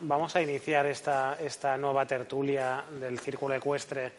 [0.00, 4.12] vamos a iniciar esta, esta nueva tertulia del Círculo Ecuestre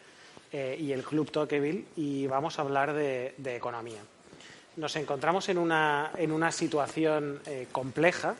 [0.51, 3.99] eh, y el Club Tocqueville y vamos a hablar de, economía.
[4.77, 8.35] Nos encontramos en una, en una situación eh, compleja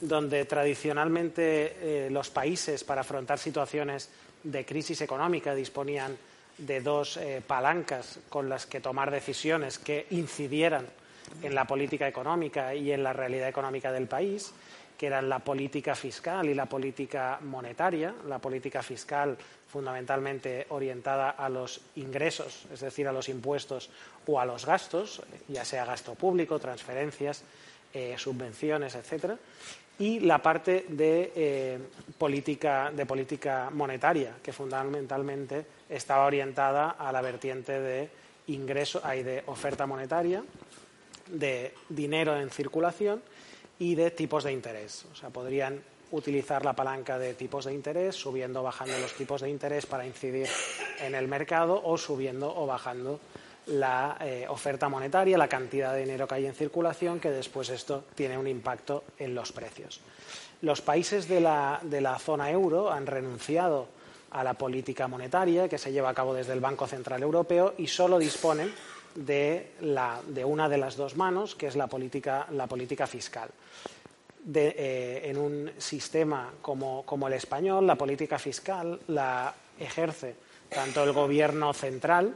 [0.00, 4.10] donde tradicionalmente eh, los países para afrontar situaciones
[4.42, 6.16] de crisis económica disponían
[6.58, 10.86] de dos palancas con las que tomar decisiones que incidieran
[11.42, 14.52] en la política económica y en la realidad económica del país
[15.02, 21.48] que eran la política fiscal y la política monetaria, la política fiscal fundamentalmente orientada a
[21.48, 23.90] los ingresos, es decir, a los impuestos
[24.28, 27.42] o a los gastos, ya sea gasto público, transferencias,
[27.92, 29.36] eh, subvenciones, etcétera,
[29.98, 31.78] y la parte de, eh,
[32.16, 38.08] política, de política monetaria, que fundamentalmente estaba orientada a la vertiente de
[38.46, 40.44] ingreso, hay de oferta monetaria,
[41.26, 43.20] de dinero en circulación
[43.82, 45.04] y de tipos de interés.
[45.12, 45.82] O sea, podrían
[46.12, 50.06] utilizar la palanca de tipos de interés, subiendo o bajando los tipos de interés para
[50.06, 50.46] incidir
[51.00, 53.18] en el mercado o subiendo o bajando
[53.66, 58.04] la eh, oferta monetaria, la cantidad de dinero que hay en circulación, que después esto
[58.14, 60.00] tiene un impacto en los precios.
[60.60, 63.88] Los países de la, de la zona euro han renunciado
[64.30, 67.88] a la política monetaria que se lleva a cabo desde el Banco Central Europeo y
[67.88, 68.72] solo disponen
[69.14, 69.72] de,
[70.44, 72.46] una de las dos manos, que es la política,
[73.06, 73.50] fiscal.
[74.54, 80.34] Eh, en un sistema como, el español, la política fiscal la ejerce
[80.68, 82.34] tanto el gobierno central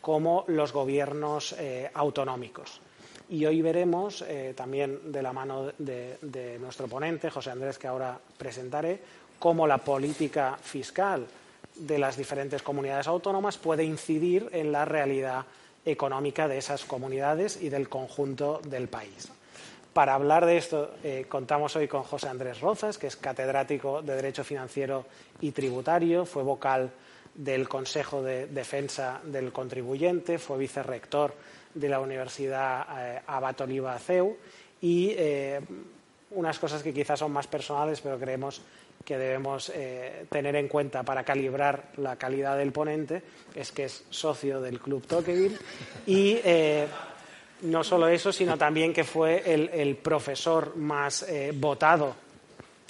[0.00, 2.80] como los gobiernos eh, autonómicos.
[3.30, 8.18] Y hoy veremos, eh, también de la mano de, nuestro ponente, José Andrés, que ahora
[8.38, 9.00] presentaré,
[9.38, 11.26] cómo la política fiscal
[11.74, 15.44] de las diferentes comunidades autónomas puede incidir en la realidad
[15.90, 19.30] económica de esas comunidades y del conjunto del país.
[19.92, 24.14] Para hablar de esto, eh, contamos hoy con José Andrés Rozas, que es catedrático de
[24.14, 25.06] Derecho Financiero
[25.40, 26.90] y Tributario, fue vocal
[27.34, 31.34] del Consejo de Defensa del Contribuyente, fue vicerrector
[31.74, 34.36] de la Universidad eh, Abat Oliva CEU
[34.80, 35.60] y eh,
[36.30, 38.60] unas cosas que quizás son más personales, pero creemos
[39.08, 43.22] que debemos eh, tener en cuenta para calibrar la calidad del ponente
[43.54, 45.56] es que es socio del Club Tocqueville
[46.04, 46.86] y eh,
[47.62, 52.16] no solo eso, sino también que fue el, profesor más eh, votado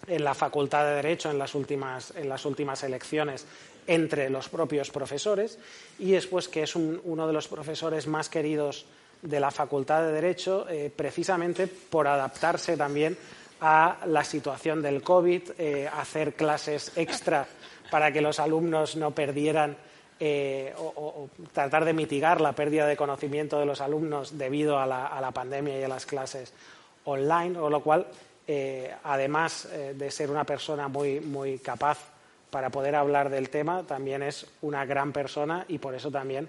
[0.08, 3.46] en la Facultad de Derecho en las, últimas, en las últimas elecciones
[3.86, 5.56] entre los propios profesores
[6.00, 8.86] y después que es uno de los profesores más queridos
[9.22, 13.16] de la Facultad de Derecho precisamente por adaptarse también
[13.60, 17.46] a la situación del COVID, eh, hacer clases extra
[17.90, 19.76] para que los alumnos no perdieran
[20.20, 25.30] eh, o, tratar de mitigar la pérdida de conocimiento de los alumnos debido a la,
[25.32, 26.52] pandemia y a las clases
[27.04, 28.06] online, con lo cual,
[28.46, 31.98] eh, además de ser una persona muy, muy capaz
[32.50, 36.48] para poder hablar del tema, también es una gran persona y por eso también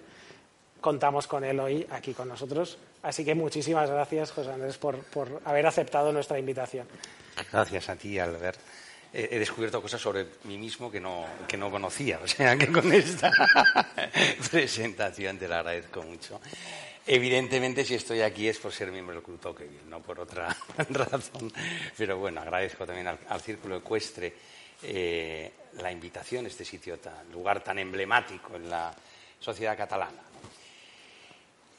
[0.81, 2.77] contamos con él hoy aquí con nosotros.
[3.01, 6.87] Así que muchísimas gracias, José Andrés, por, haber aceptado nuestra invitación.
[7.51, 8.59] Gracias a ti, Albert.
[9.11, 12.93] He, descubierto cosas sobre mí mismo que no, que no conocía, o sea que con
[12.93, 13.31] esta
[14.51, 16.39] presentación te la agradezco mucho.
[17.07, 20.55] Evidentemente, si estoy aquí es por ser miembro del Club Tocqueville, no por otra
[20.89, 21.51] razón.
[21.97, 24.31] Pero bueno, agradezco también al, Círculo Ecuestre
[24.83, 28.93] eh, la invitación, este sitio, tan, lugar tan emblemático en la
[29.39, 30.21] sociedad catalana.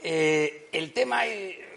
[0.03, 1.25] Eh, el tema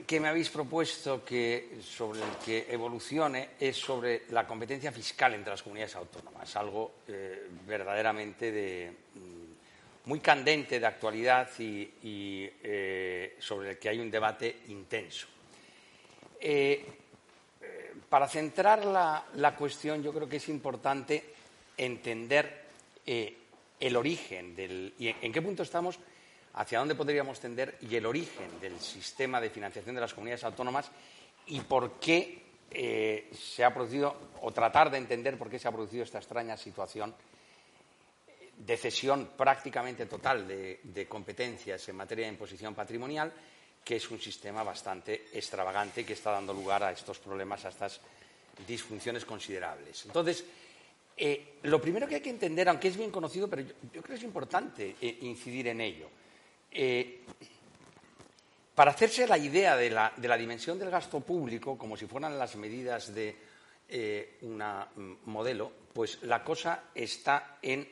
[0.07, 5.51] que me habéis propuesto que, sobre el que evolucione es sobre la competencia fiscal entre
[5.51, 11.89] las comunidades autónomas, algo eh, verdaderamente de, mm, muy candente de actualidad y,
[12.63, 15.27] eh, sobre el que hay un debate intenso.
[18.09, 21.33] para centrar la, cuestión, yo creo que es importante
[21.75, 22.65] entender
[23.05, 25.99] el origen del, y en qué punto estamos
[26.53, 30.89] hacia dónde podríamos tender y el origen del sistema de financiación de las comunidades autónomas
[31.47, 35.71] y por qué eh, se ha producido, o tratar de entender por qué se ha
[35.71, 37.13] producido esta extraña situación
[38.57, 43.31] de cesión prácticamente total de, competencias en materia de imposición patrimonial,
[43.83, 47.99] que es un sistema bastante extravagante que está dando lugar a estos problemas, a estas
[48.65, 50.05] disfunciones considerables.
[50.05, 50.45] Entonces,
[51.17, 54.13] eh, lo primero que hay que entender, aunque es bien conocido, pero yo, creo que
[54.13, 56.09] es importante eh, incidir en ello,
[56.73, 57.21] eh,
[58.75, 63.13] para hacerse la idea de la, dimensión del gasto público, como si fueran las medidas
[63.13, 63.35] de
[63.89, 67.87] eh, un modelo, pues la cosa está en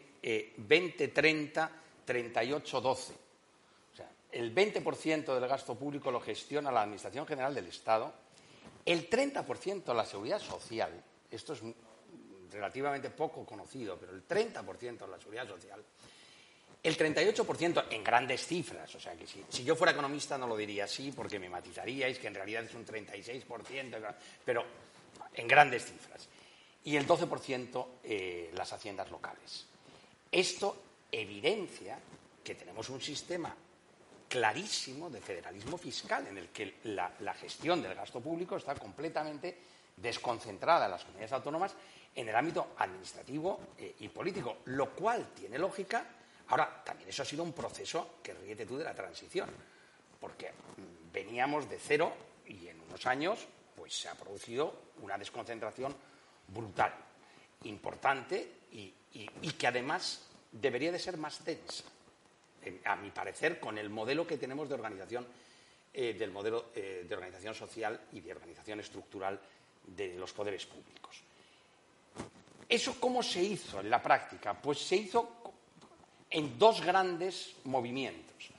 [0.58, 1.72] 20, 30,
[2.06, 3.14] 38, 12.
[3.14, 8.14] O sea, el 20% del gasto público lo gestiona la Administración General del Estado,
[8.86, 10.92] el 30% la Seguridad Social,
[11.30, 11.62] esto es
[12.52, 15.84] relativamente poco conocido, pero el 30% de la seguridad social,
[16.84, 20.86] el 38% en grandes cifras, o sea que si, yo fuera economista no lo diría
[20.86, 24.66] así porque me matizaríais que en realidad es un 36%, pero
[25.34, 26.28] en grandes cifras.
[26.84, 29.68] Y el 12% eh, las haciendas locales.
[30.32, 30.82] Esto
[31.12, 32.00] evidencia
[32.44, 33.56] que tenemos un sistema
[34.28, 39.58] clarísimo de federalismo fiscal en el que la, gestión del gasto público está completamente
[39.98, 41.76] desconcentrada en las comunidades autónomas
[42.16, 46.06] en el ámbito administrativo eh, y político, lo cual tiene lógica.
[46.52, 49.50] Ahora, también eso ha sido un proceso que ríete tú de la transición,
[50.20, 52.14] porque mm, veníamos de cero
[52.46, 55.96] y en unos años pues se ha producido una desconcentración
[56.48, 56.94] brutal,
[57.64, 61.84] importante y que además debería de ser más densa
[62.86, 65.26] a mi parecer, con el modelo que tenemos de organización,
[65.94, 69.40] eh, del modelo eh, de organización social y de organización estructural
[69.88, 71.22] de los poderes públicos.
[72.70, 74.54] ¿Eso cómo se hizo en la práctica?
[74.54, 75.41] Pues se hizo
[76.32, 78.50] en dos grandes movimientos.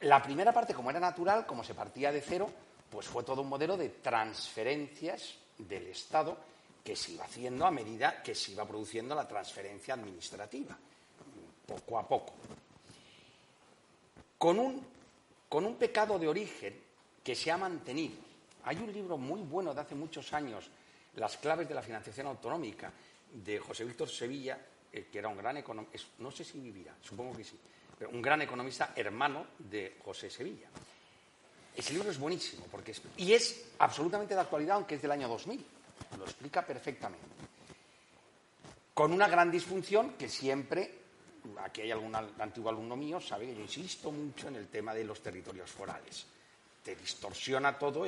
[0.00, 2.50] La primera parte, como era natural, como se partía de cero,
[2.90, 6.36] pues fue todo un modelo de transferencias del Estado
[6.82, 10.76] que se iba haciendo a medida que se iba produciendo la transferencia administrativa,
[11.66, 12.34] poco a poco
[14.44, 14.86] con un,
[15.48, 16.78] con un pecado de origen
[17.22, 18.16] que se ha mantenido.
[18.64, 20.68] Hay un libro muy bueno de hace muchos años,
[21.16, 22.92] Las claves de la financiación autonómica,
[23.32, 24.58] de José Víctor Sevilla,
[24.94, 27.58] eh, que era un gran economista, no sé si vivirá, supongo que sí,
[27.98, 30.68] pero un gran economista hermano de José Sevilla.
[31.76, 35.66] Ese libro es buenísimo porque y es absolutamente de actualidad, aunque es del año 2000.
[36.16, 37.26] Lo explica perfectamente.
[38.94, 41.04] Con una gran disfunción que siempre
[41.62, 45.04] aquí hay algún antiguo alumno mío, sabe que yo insisto mucho en el tema de
[45.04, 46.26] los territorios forales.
[46.82, 48.06] Te distorsiona todo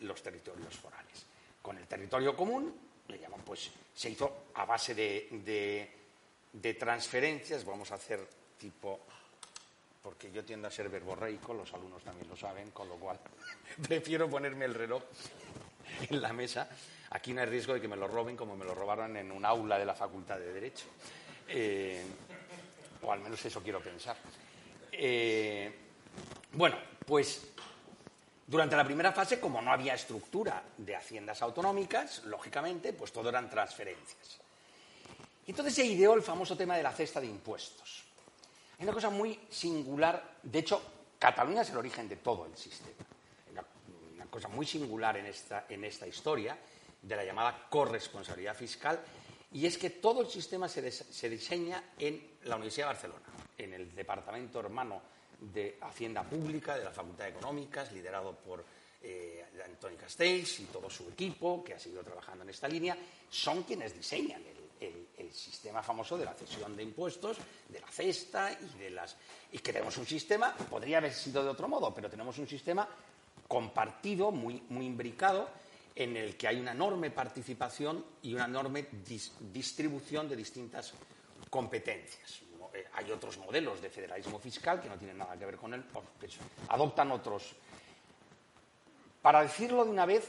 [0.00, 1.24] los territorios forales.
[1.62, 2.74] Con el territorio común,
[3.08, 5.90] le llaman, pues, se hizo a base de,
[6.74, 8.20] transferencias, vamos a hacer
[8.58, 9.00] tipo,
[10.02, 13.18] porque yo tiendo a ser verborreico, los alumnos también lo saben, con lo cual
[13.88, 15.02] prefiero ponerme el reloj
[16.08, 16.68] en la mesa.
[17.10, 19.44] Aquí no hay riesgo de que me lo roben como me lo robaron en un
[19.44, 20.86] aula de la Facultad de Derecho.
[21.48, 22.04] Eh,
[23.02, 24.16] o al menos eso quiero pensar.
[24.90, 25.72] Eh,
[26.52, 27.48] bueno, pues
[28.46, 33.50] durante la primera fase, como no había estructura de haciendas autonómicas, lógicamente, pues todo eran
[33.50, 34.43] transferencias.
[35.46, 38.04] Y entonces se ideó el famoso tema de la cesta de impuestos.
[38.78, 40.82] Hay una cosa muy singular, de hecho,
[41.18, 42.92] Cataluña es el origen de todo el sistema.
[44.14, 46.58] Una, cosa muy singular en esta, historia
[47.00, 49.00] de la llamada corresponsabilidad fiscal
[49.52, 53.26] y es que todo el sistema se, diseña en la Universidad de Barcelona,
[53.56, 55.00] en el departamento hermano
[55.38, 58.64] de Hacienda Pública de la Facultad de Económicas, liderado por
[59.00, 62.96] eh, Antoni Castells y todo su equipo, que ha seguido trabajando en esta línea,
[63.30, 64.42] son quienes diseñan
[64.80, 67.38] el, sistema famoso de la cesión de impuestos,
[67.68, 69.16] de la cesta y de las.
[69.50, 72.88] Y que tenemos un sistema, podría haber sido de otro modo, pero tenemos un sistema
[73.48, 75.48] compartido, muy, muy imbricado,
[75.96, 78.86] en el que hay una enorme participación y una enorme
[79.52, 80.94] distribución de distintas
[81.50, 82.42] competencias.
[82.74, 85.84] Eh, hay otros modelos de federalismo fiscal que no tienen nada que ver con él,
[86.68, 87.54] adoptan otros.
[89.22, 90.28] Para decirlo de una vez,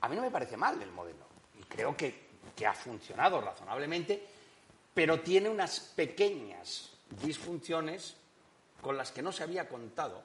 [0.00, 1.26] a mí no me parece mal el modelo
[1.58, 2.31] y creo que,
[2.62, 4.22] que ha funcionado razonablemente,
[4.94, 6.90] pero tiene unas pequeñas
[7.20, 8.14] disfunciones
[8.80, 10.22] con las que no se había contado,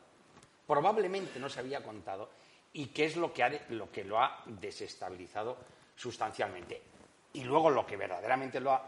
[0.67, 2.29] probablemente no se había contado,
[2.73, 5.57] y qué es lo que, lo que lo ha desestabilizado
[5.95, 6.79] sustancialmente.
[7.33, 8.81] Y luego lo que verdaderamente lo,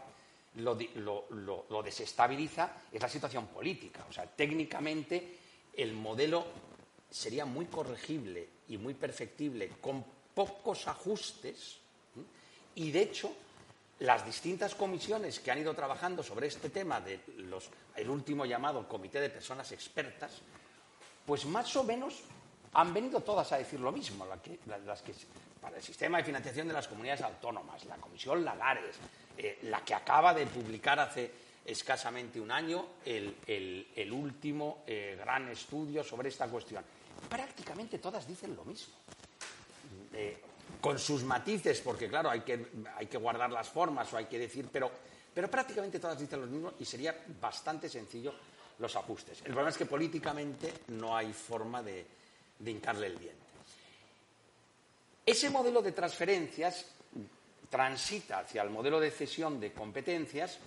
[0.54, 4.06] lo, desestabiliza es la situación política.
[4.08, 5.38] O sea, técnicamente
[5.76, 6.46] el modelo
[7.10, 10.04] sería muy corregible y muy perfectible con
[10.36, 11.80] pocos ajustes
[12.74, 13.34] y de hecho
[14.00, 19.28] las distintas comisiones que han ido trabajando sobre este tema del último llamado Comité de
[19.28, 20.40] Personas Expertas,
[21.26, 22.22] pues más o menos
[22.72, 25.14] han venido todas a decir lo mismo, las que,
[25.60, 28.96] para el sistema de financiación de las comunidades autónomas, la Comisión Lagares,
[29.36, 31.30] eh, la que acaba de publicar hace
[31.64, 36.82] escasamente un año el, último eh, gran estudio sobre esta cuestión.
[37.28, 38.94] Prácticamente todas dicen lo mismo.
[40.14, 40.40] Eh,
[40.80, 44.38] con sus matices, porque claro, hay que, hay que guardar las formas o hay que
[44.38, 44.90] decir, pero,
[45.32, 48.34] pero prácticamente todas dicen lo mismo y sería bastante sencillo
[48.78, 49.38] los ajustes.
[49.40, 52.06] El problema es que políticamente no hay forma de,
[52.58, 53.40] de hincarle el diente.
[55.24, 56.86] Ese modelo de transferencias
[57.68, 60.58] transita hacia el modelo de cesión de competencias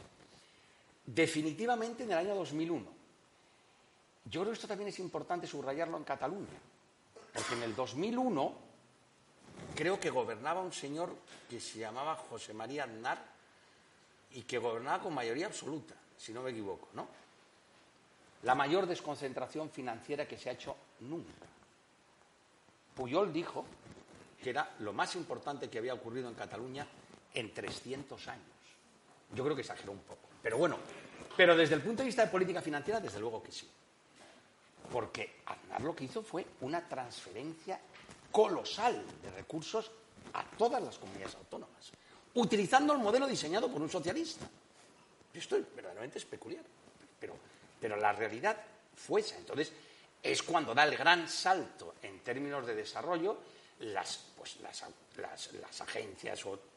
[1.05, 2.85] definitivamente en el año 2001.
[4.25, 6.59] Yo creo que esto también es importante subrayarlo en Cataluña,
[7.33, 8.62] porque en el 2001
[9.75, 11.15] creo que gobernaba un señor
[11.49, 13.33] que se llamaba José María Aznar,
[14.33, 17.07] y que gobernaba con mayoría absoluta, si no me equivoco, ¿no?
[18.43, 21.45] La mayor desconcentración financiera que se ha hecho nunca.
[22.95, 23.65] Puyol dijo
[24.41, 26.85] que era lo más importante que había ocurrido en Cataluña
[27.33, 28.43] en 300 años.
[29.33, 30.27] Yo creo que exageró un poco.
[30.41, 30.77] Pero bueno,
[31.37, 33.69] pero desde el punto de vista de política financiera, desde luego que sí.
[34.91, 37.79] Porque Aznar lo que hizo fue una transferencia
[38.33, 39.91] colosal de recursos
[40.33, 41.91] a todas las comunidades autónomas,
[42.33, 44.49] utilizando el modelo diseñado por un socialista.
[45.31, 46.65] Esto es verdaderamente es peculiar,
[47.19, 47.35] pero,
[47.79, 48.57] pero la realidad
[48.95, 49.37] fue esa.
[49.37, 49.71] Entonces,
[50.21, 53.37] es cuando da el gran salto en términos de desarrollo
[53.79, 54.83] las, pues, las,
[55.53, 56.73] las agencias o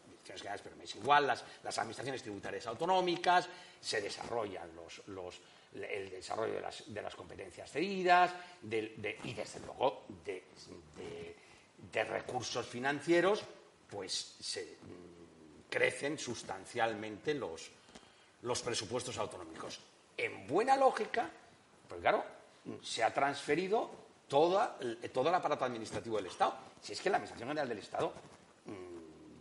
[0.62, 1.44] pero me es igual, las,
[1.78, 3.48] administraciones tributarias autonómicas,
[3.80, 4.70] se desarrollan
[5.08, 5.40] los,
[5.72, 8.32] el desarrollo de las, competencias cedidas
[8.64, 10.44] y, desde luego, de,
[11.92, 13.42] recursos financieros,
[13.88, 17.70] pues se mm, crecen sustancialmente los,
[18.42, 19.80] los presupuestos autonómicos.
[20.16, 21.30] En buena lógica,
[21.88, 22.24] pues claro,
[22.82, 23.90] se ha transferido
[24.28, 24.78] toda,
[25.12, 26.56] todo el aparato administrativo del Estado.
[26.82, 28.12] Si es que la Administración General del Estado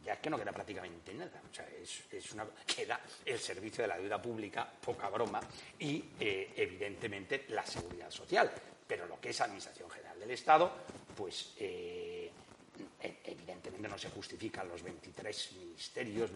[0.06, 1.42] ya es que no queda prácticamente nada.
[1.50, 5.42] O sea, es, una, queda el servicio de la deuda pública, poca broma,
[5.80, 8.52] y eh, evidentemente la seguridad social.
[8.88, 10.72] Pero lo que es Administración General del Estado,
[11.18, 12.15] pues eh,
[13.24, 16.32] evidentemente no se justifican los 23 ministerios,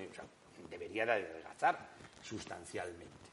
[0.70, 1.90] debería de adelgazar
[2.22, 3.30] sustancialmente.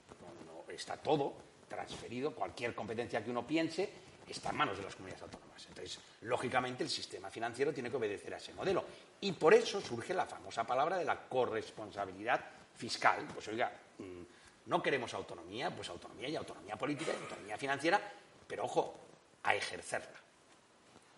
[0.69, 1.35] está todo
[1.69, 3.89] transferido, cualquier competencia que uno piense
[4.29, 5.65] está en manos de las comunidades autónomas.
[5.69, 8.85] Entonces, lógicamente, el sistema financiero tiene que obedecer a ese modelo.
[9.21, 13.27] Y por eso surge la famosa palabra de la corresponsabilidad fiscal.
[13.33, 14.23] Pues oiga, mm,
[14.67, 18.01] no queremos autonomía, pues autonomía y autonomía política y autonomía financiera,
[18.47, 18.95] pero ojo,
[19.45, 20.26] a ejercerla.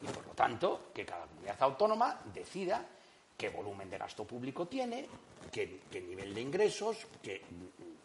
[0.02, 2.84] Y por lo tanto, que cada comunidad autónoma decida
[3.36, 5.06] qué volumen de gasto público tiene,
[5.50, 7.42] qué, nivel de ingresos, que,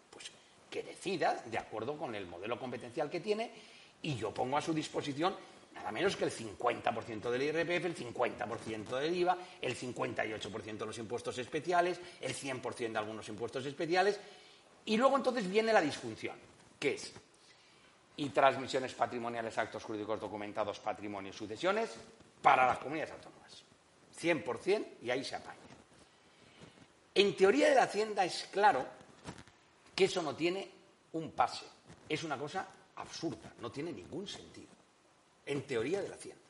[0.09, 0.31] pues,
[0.69, 3.51] que decida de acuerdo con el modelo competencial que tiene
[4.01, 5.35] y yo pongo a su disposición
[5.73, 10.97] nada menos que el 50% del IRPF, el 50% del IVA, el 58% de los
[10.97, 14.19] impuestos especiales, el 100% de algunos impuestos especiales.
[14.85, 16.37] Y luego entonces viene la disfunción,
[16.79, 17.13] que es
[18.15, 21.91] y transmisiones patrimoniales, actos jurídicos documentados, patrimonio y sucesiones
[22.41, 23.63] para las comunidades autónomas.
[24.19, 25.59] 100% y ahí se apaña.
[27.15, 28.85] En teoría de la Hacienda es claro
[29.95, 30.69] que eso no tiene
[31.13, 31.65] un pase.
[32.09, 34.69] Es una cosa absurda, no tiene ningún sentido,
[35.45, 36.41] en teoría de la Hacienda.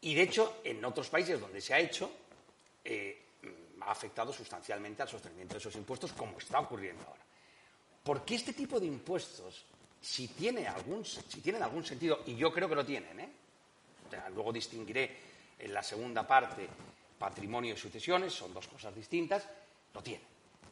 [0.00, 2.10] Y de hecho, en otros países donde se ha hecho,
[2.84, 3.22] eh,
[3.80, 7.22] ha afectado sustancialmente al sostenimiento de esos impuestos, como está ocurriendo ahora.
[8.02, 9.64] Porque este tipo de impuestos,
[10.02, 13.28] si, tiene algún, si tienen algún sentido, y yo creo que lo tienen, ¿eh?
[14.34, 15.16] luego distinguiré
[15.58, 16.68] en la segunda parte
[17.18, 19.48] patrimonio y sucesiones, son dos cosas distintas,
[19.94, 20.26] lo tienen.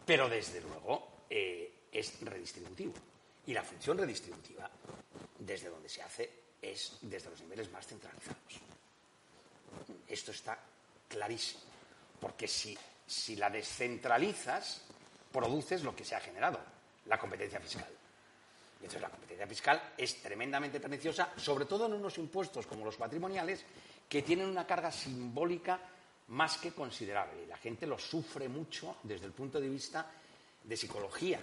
[0.04, 2.94] Pero desde luego eh, es redistributivo.
[3.46, 4.68] Y la función redistributiva,
[5.38, 8.60] desde donde se hace, es desde los niveles más centralizados.
[10.08, 10.58] Esto está
[11.08, 11.62] clarísimo,
[12.20, 14.82] porque si, si la descentralizas,
[15.32, 16.58] produces lo que se ha generado,
[17.06, 17.99] la competencia fiscal.
[18.80, 22.96] Y entonces la competencia fiscal es tremendamente perniciosa, sobre todo en unos impuestos como los
[22.96, 23.64] patrimoniales,
[24.08, 25.80] que tienen una carga simbólica
[26.28, 27.44] más que considerable.
[27.44, 30.10] Y la gente lo sufre mucho desde el punto de vista
[30.64, 31.40] de psicología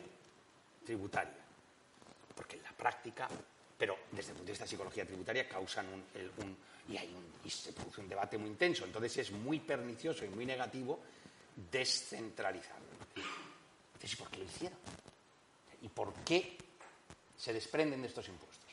[0.85, 1.47] tributaria
[2.37, 3.27] porque en la práctica,
[3.77, 7.73] pero desde el punto de vista de psicología tributaria, causan un, y, hay un, se
[7.73, 8.85] produce un debate muy intenso.
[8.85, 10.99] Entonces es muy pernicioso y muy negativo
[11.71, 12.85] descentralizarlo.
[13.95, 14.77] Entonces, ¿y por qué lo hicieron?
[15.81, 16.57] ¿Y por qué
[17.37, 18.71] se desprenden de estos impuestos?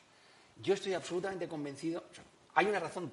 [0.63, 2.05] Yo estoy absolutamente convencido,
[2.55, 3.13] hay una razón,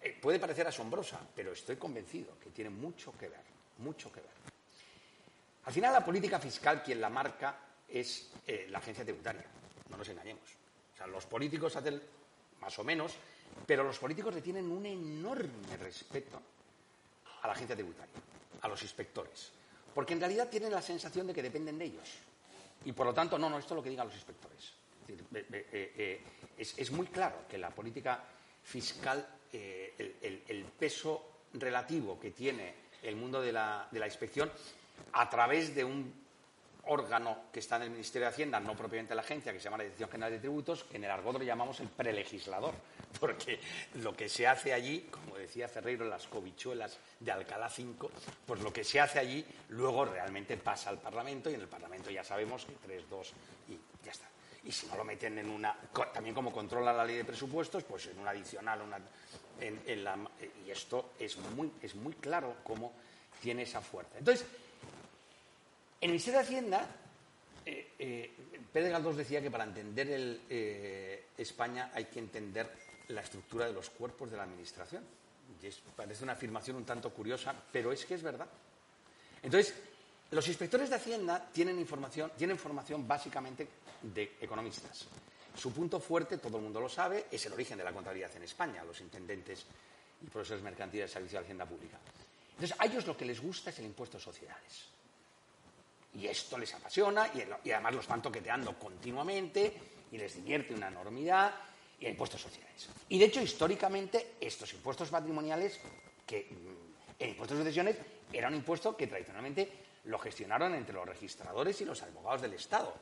[0.00, 3.44] eh, puede parecer asombrosa, pero estoy convencido que tiene mucho que ver,
[3.78, 4.30] mucho que ver.
[5.64, 9.44] Al final la política fiscal quien la marca es eh, la agencia tributaria.
[9.90, 10.44] No nos engañemos.
[10.94, 12.00] O sea, los políticos hacen
[12.60, 13.14] más o menos,
[13.66, 16.40] pero los políticos le tienen un enorme respeto
[17.42, 18.14] a la agencia tributaria,
[18.62, 19.50] a los inspectores.
[19.94, 22.08] Porque en realidad tienen la sensación de que dependen de ellos.
[22.84, 24.72] Y por lo tanto, no, no, esto es lo que digan los inspectores.
[25.08, 26.20] Eh,
[26.56, 28.22] es, muy claro que la política
[28.62, 34.50] fiscal, eh, el, peso relativo que tiene el mundo de la inspección,
[35.12, 36.25] a través de un
[36.86, 39.78] órgano que está en el Ministerio de Hacienda, no propiamente la agencia, que se llama
[39.78, 42.74] la Dirección General de Tributos, que en el argot llamamos el prelegislador,
[43.20, 43.60] porque
[43.94, 48.10] lo que se hace allí, como decía Ferreiro las cobichuelas de Alcalá 5,
[48.46, 52.10] pues lo que se hace allí luego realmente pasa al Parlamento y en el Parlamento
[52.10, 53.32] ya sabemos que 3, 2
[53.68, 54.26] y ya está.
[54.64, 55.76] Y si no lo meten en una,
[56.12, 58.80] también como controla la ley de presupuestos, pues en una adicional,
[59.60, 60.18] en, la,
[60.66, 62.92] y esto es muy, es muy claro cómo
[63.40, 64.18] tiene esa fuerza.
[64.18, 64.44] Entonces,
[66.00, 66.86] En el Ministerio de Hacienda,
[67.64, 68.30] eh, eh,
[68.72, 70.08] Galdós decía que para entender
[70.50, 72.70] eh, España hay que entender
[73.08, 75.02] la estructura de los cuerpos de la Administración.
[75.48, 78.48] Y parece una afirmación un tanto curiosa, pero es que es verdad.
[79.42, 79.74] Entonces,
[80.30, 83.66] los inspectores de Hacienda tienen información, tienen formación básicamente
[84.02, 85.06] de economistas.
[85.56, 88.42] Su punto fuerte, todo el mundo lo sabe, es el origen de la contabilidad en
[88.42, 89.64] España, los intendentes
[90.22, 91.98] y profesores mercantiles de servicio de Hacienda Pública.
[92.50, 94.95] Entonces, a ellos lo que les gusta es el impuesto de sociedades.
[96.16, 99.72] Y esto les apasiona y, además lo están toqueteando continuamente
[100.10, 101.54] y les divierte una enormidad
[102.00, 102.88] y el impuesto de sociedades.
[103.08, 105.78] Y de hecho, históricamente, estos impuestos patrimoniales,
[106.26, 107.96] que mm, el impuesto de sucesiones
[108.32, 109.70] era un impuesto que tradicionalmente
[110.04, 112.94] lo gestionaron entre los registradores y los abogados del Estado.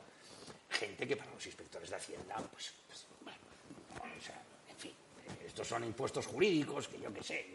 [0.69, 3.37] Gente que para los inspectores de Hacienda, pues, pues bueno,
[4.17, 4.93] o sea, en fin,
[5.45, 7.45] estos son impuestos jurídicos que yo qué sé,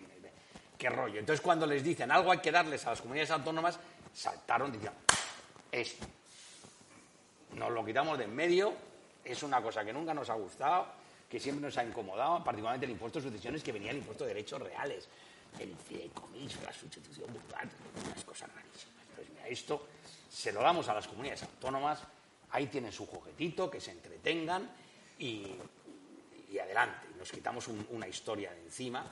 [0.79, 1.19] qué rollo.
[1.19, 3.79] Entonces, cuando les dicen algo hay que darles a las comunidades autónomas,
[4.15, 4.99] saltaron diciendo,
[5.81, 6.07] esto.
[7.55, 8.73] Nos lo quitamos de en medio,
[9.25, 10.87] es una cosa que nunca nos ha gustado,
[11.29, 14.35] que siempre nos ha incomodado, particularmente el impuesto de sucesiones, que venía el impuesto de
[14.35, 15.09] derechos reales,
[15.59, 17.69] el fideicomiso, la sustitución brutal,
[18.05, 19.05] unas cosas rarísimas.
[19.11, 19.87] Entonces, mira, esto
[20.31, 22.01] se lo damos a las comunidades autónomas,
[22.51, 24.71] ahí tienen su juguetito, que se entretengan
[25.19, 25.57] y,
[26.61, 27.09] adelante.
[27.19, 29.05] Nos quitamos una historia de encima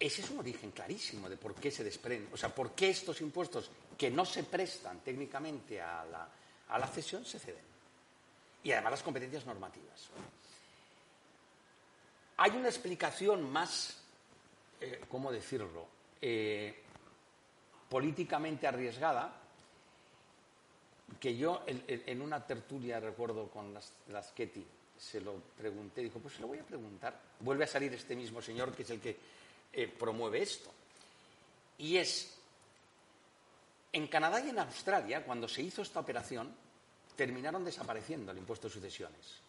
[0.00, 3.20] ese es un origen clarísimo de por qué se desprenden, o sea, por qué estos
[3.20, 3.70] impuestos
[4.00, 6.06] que no se prestan técnicamente a
[6.70, 7.62] la, cesión se ceden.
[8.64, 10.08] Y además las competencias normativas.
[12.38, 14.00] Hay una explicación más,
[14.80, 15.86] eh, ¿cómo decirlo?,
[16.22, 16.82] eh,
[17.90, 19.36] políticamente arriesgada,
[21.20, 24.64] que yo en, una tertulia, recuerdo, con las, las Ketty,
[24.96, 27.20] se lo pregunté, dijo, pues se lo voy a preguntar.
[27.40, 29.18] Vuelve a salir este mismo señor, que es el que
[29.74, 30.70] eh, promueve esto.
[31.76, 32.39] Y es,
[33.92, 36.54] en Canadá y en Australia, cuando se hizo esta operación,
[37.16, 39.40] terminaron desapareciendo el impuesto de sucesiones.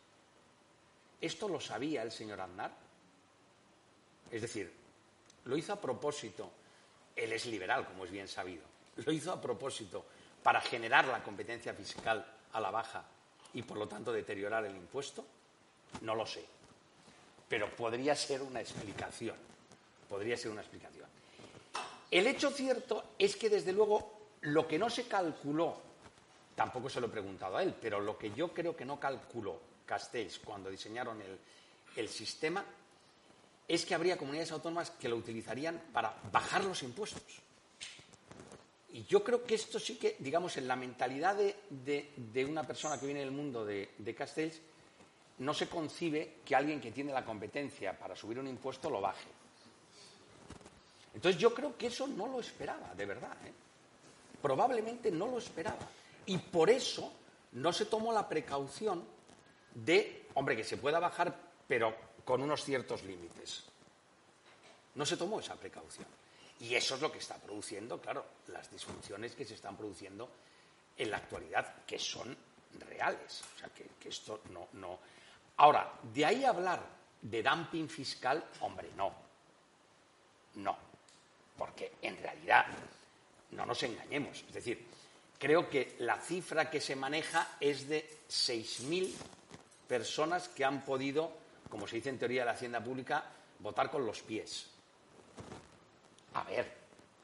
[1.19, 2.71] ¿Esto lo sabía el señor Aznar?
[4.31, 4.73] Es decir,
[5.45, 6.51] lo hizo a propósito,
[7.15, 8.63] él es liberal, como es bien sabido,
[8.97, 10.05] lo hizo a propósito
[10.41, 13.05] para generar la competencia fiscal a la baja
[13.53, 15.25] y por lo tanto deteriorar el impuesto?
[16.01, 16.43] No lo sé.
[17.47, 19.35] Pero podría ser una explicación
[20.11, 21.07] podría ser una explicación.
[22.11, 25.77] El hecho cierto es que, desde luego, lo que no se calculó,
[26.55, 29.59] tampoco se lo he preguntado a él, pero lo que yo creo que no calculó
[29.85, 31.21] Castells cuando diseñaron
[31.95, 32.63] el, sistema,
[33.67, 37.23] es que habría comunidades autónomas que lo utilizarían para bajar los impuestos.
[38.93, 41.37] Y yo creo que esto sí que, digamos, en la mentalidad
[41.69, 44.59] de, una persona que viene del mundo de, de, Castells,
[45.39, 49.29] no se concibe que alguien que tiene la competencia para subir un impuesto lo baje.
[51.13, 53.37] Entonces yo creo que eso no lo esperaba, de verdad.
[53.45, 53.53] ¿eh?
[54.41, 55.77] Probablemente no lo esperaba.
[56.25, 57.11] Y por eso
[57.53, 59.03] no se tomó la precaución
[59.73, 61.35] de, hombre, que se pueda bajar,
[61.67, 63.63] pero con unos ciertos límites.
[64.95, 66.07] No se tomó esa precaución.
[66.59, 70.29] Y eso es lo que está produciendo, claro, las disfunciones que se están produciendo
[70.97, 72.35] en la actualidad, que son
[72.87, 73.43] reales.
[73.55, 74.99] O sea, que, esto no, no.
[75.57, 76.81] Ahora, de ahí hablar
[77.21, 79.11] de dumping fiscal, hombre, no.
[80.55, 80.91] No
[81.61, 82.65] porque en realidad
[83.51, 84.43] no nos engañemos.
[84.47, 84.85] Es decir,
[85.37, 89.11] creo que la cifra que se maneja es de 6.000
[89.87, 91.31] personas que han podido,
[91.69, 93.25] como se dice en teoría de la Hacienda Pública,
[93.59, 94.67] votar con los pies.
[96.33, 96.71] A ver,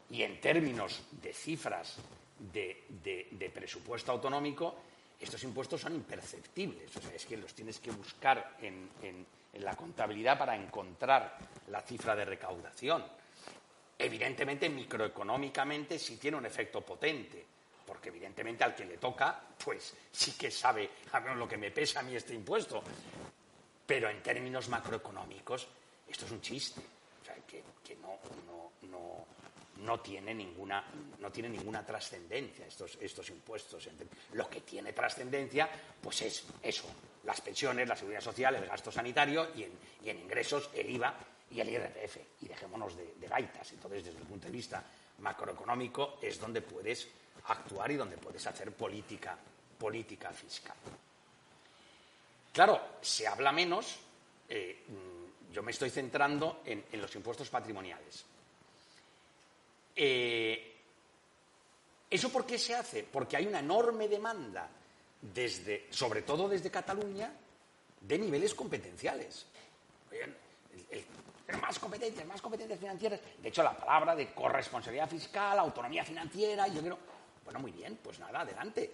[0.10, 1.96] y en términos de cifras
[2.40, 4.76] de, presupuesto autonómico,
[5.20, 6.92] estos impuestos son imperceptibles.
[7.14, 11.38] Es que los tienes que buscar en la contabilidad para encontrar
[11.70, 13.04] la cifra de recaudación.
[14.00, 17.44] Evidentemente, microeconómicamente sí tiene un efecto potente,
[17.86, 20.90] porque evidentemente al que le toca, pues sí que sabe,
[21.36, 22.84] lo que me pesa a mí este impuesto.
[23.88, 25.68] Pero en términos macroeconómicos,
[26.08, 26.82] esto es un chiste,
[27.48, 27.64] que,
[29.80, 30.84] no, tiene ninguna,
[31.20, 33.90] no tiene ninguna trascendencia estos, estos impuestos.
[34.34, 35.70] Lo que tiene trascendencia,
[36.02, 36.86] pues es eso,
[37.24, 39.64] las pensiones, la seguridad social, el gasto sanitario y
[40.10, 41.18] en ingresos el IVA
[41.52, 42.18] y el IRPF.
[42.42, 43.72] Y dejémonos de, gaitas.
[43.72, 44.84] Entonces, desde el punto de vista
[45.20, 47.08] macroeconómico, es donde puedes
[47.46, 49.38] actuar y donde puedes hacer política,
[49.78, 50.76] política fiscal.
[52.54, 53.98] Claro, se habla menos,
[54.50, 58.26] eh, mm, yo me estoy centrando en, los impuestos patrimoniales.
[59.96, 60.74] Eh,
[62.10, 63.04] ¿Eso por qué se hace?
[63.04, 64.70] Porque hay una enorme demanda,
[65.22, 67.34] desde, sobre todo desde Cataluña,
[68.02, 69.48] de niveles competenciales
[71.56, 73.22] más competencias, más competencias financieras.
[73.42, 76.98] De hecho, la palabra de corresponsabilidad fiscal, autonomía financiera, yo creo,
[77.46, 78.92] Bueno, muy bien, pues nada, adelante.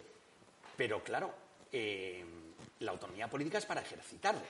[0.77, 1.33] Pero claro,
[1.71, 2.23] eh,
[2.79, 4.41] la autonomía política es para ejercitarla.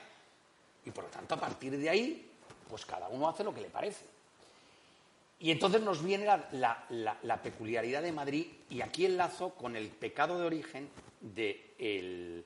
[0.84, 2.30] Y por lo tanto, a partir de ahí,
[2.68, 4.04] pues cada uno hace lo que le parece.
[5.40, 10.46] Y entonces nos viene la, peculiaridad de Madrid, y aquí enlazo con el pecado de
[10.46, 10.90] origen
[11.20, 12.44] del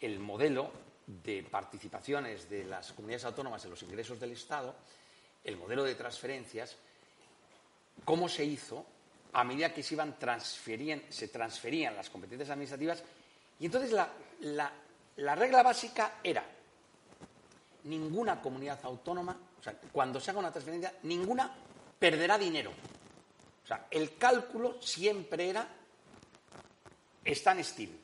[0.00, 0.70] el modelo
[1.06, 4.74] de participaciones de las comunidades autónomas en los ingresos del Estado,
[5.44, 6.76] el modelo de transferencias,
[8.04, 8.86] cómo se hizo
[9.32, 13.02] a medida que se iban transferían, se transferían las competencias administrativas.
[13.58, 13.92] Y entonces
[14.40, 16.44] la regla básica era
[17.84, 21.52] ninguna comunidad autónoma, o sea, cuando se haga una transferencia, ninguna
[21.98, 22.70] perderá dinero.
[22.70, 25.66] O sea, el cálculo siempre era
[27.26, 27.90] standstill.
[27.90, 28.01] O sea,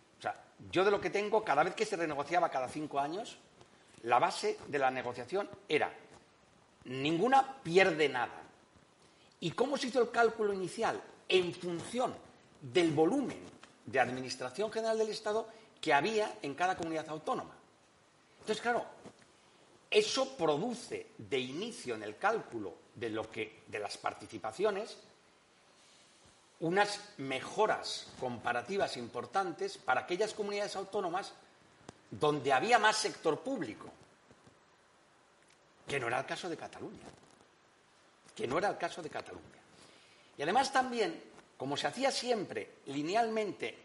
[0.70, 3.38] yo de lo que tengo, cada vez que se renegociaba cada cinco años,
[4.02, 5.92] la base de la negociación era
[6.84, 8.42] ninguna pierde nada.
[9.40, 11.00] ¿Y cómo se hizo el cálculo inicial?
[11.28, 12.14] En función
[12.60, 13.38] del volumen
[13.86, 15.48] de Administración General del Estado
[15.80, 17.54] que había en cada comunidad autónoma.
[18.40, 18.84] Entonces, claro,
[19.90, 24.98] eso produce de inicio en el cálculo de, lo que, de las participaciones
[26.60, 31.32] unas mejoras comparativas importantes para aquellas comunidades autónomas
[32.10, 33.88] donde había más sector público,
[35.86, 37.06] que no era el caso de Cataluña,
[38.34, 39.44] que no era el caso de Cataluña.
[40.36, 41.22] Y además también,
[41.56, 43.84] como se hacía siempre linealmente,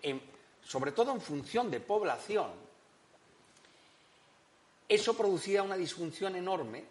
[0.63, 2.51] sobre todo en función de población,
[4.89, 6.85] eso producía una disfunción enorme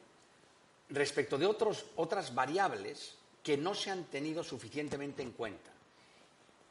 [0.91, 5.72] respecto de otras variables que no se han tenido suficientemente en cuenta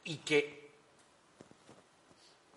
[0.04, 0.72] y que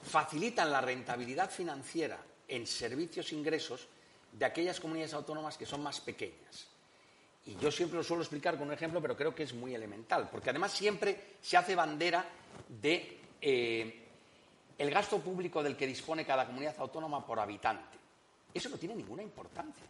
[0.03, 3.89] facilitan la rentabilidad financiera en servicios ingresos
[4.33, 6.67] de aquellas comunidades autónomas que son más pequeñas.
[7.47, 10.29] Y yo siempre lo suelo explicar con un ejemplo, pero creo que es muy elemental,
[10.31, 12.25] porque además siempre se hace bandera
[12.69, 14.05] de eh,
[14.79, 17.99] el gasto público del que dispone cada comunidad autónoma por habitante.
[18.53, 19.85] Eso no tiene ninguna importancia.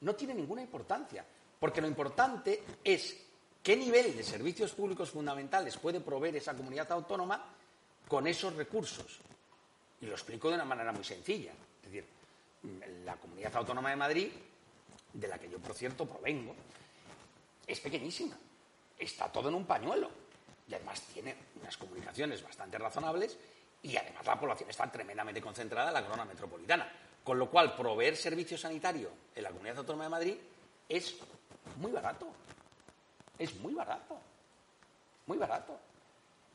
[0.00, 1.24] No tiene ninguna importancia,
[1.58, 3.23] porque lo importante es
[3.64, 7.42] qué nivel de servicios públicos fundamentales puede proveer esa comunidad autónoma
[8.06, 9.20] con esos recursos.
[10.02, 11.52] Y lo explico de una manera muy sencilla.
[11.82, 12.04] Es decir,
[13.04, 14.28] la comunidad autónoma de Madrid,
[15.14, 16.54] de la que yo, por cierto, provengo,
[17.66, 18.36] es pequeñísima.
[18.98, 20.10] Está todo en un pañuelo.
[20.68, 23.38] Y además tiene unas comunicaciones bastante razonables
[23.82, 26.90] y además la población está tremendamente concentrada en la corona metropolitana.
[27.22, 30.36] Con lo cual, proveer servicio sanitario en la Comunidad Autónoma de Madrid
[30.86, 31.16] es
[31.78, 32.43] muy barato.
[33.38, 34.18] Es muy barato.
[35.26, 35.78] Muy barato.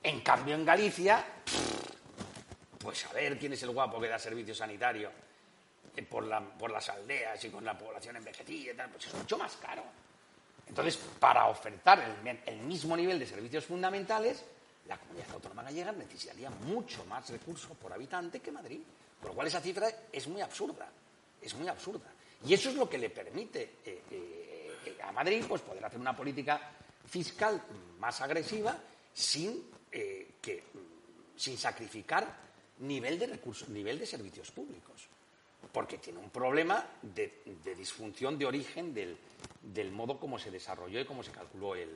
[0.01, 1.23] En cambio, en Galicia,
[2.79, 5.11] pues a ver quién es el guapo que da servicio sanitario
[5.95, 9.57] eh, por, las aldeas y con la población envejecida y tal, pues es mucho más
[9.57, 9.83] caro.
[10.67, 14.45] Entonces, para ofertar el mismo nivel de servicios fundamentales,
[14.87, 18.81] la comunidad autónoma gallega necesitaría mucho más recursos por habitante que Madrid.
[19.19, 20.87] Con lo cual esa cifra es muy absurda,
[21.41, 22.07] es muy absurda.
[22.45, 24.48] Y eso es lo que le permite eh, eh,
[25.01, 26.59] a Madrid pues, poder hacer una política
[27.05, 27.61] fiscal
[27.99, 28.77] más agresiva
[29.13, 30.63] sin, eh, que,
[31.35, 35.07] sin sacrificar nivel de recursos, nivel de servicios públicos.
[35.71, 37.43] Porque tiene un problema de,
[37.75, 41.91] disfunción de origen del, modo como se desarrolló y cómo se calculó el,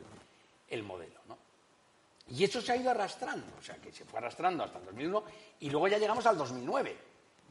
[0.70, 1.20] el modelo.
[1.28, 1.38] ¿no?
[2.30, 5.24] Y eso se ha ido arrastrando, o sea, que se fue arrastrando hasta el 2001
[5.62, 6.98] y luego ya llegamos al 2009.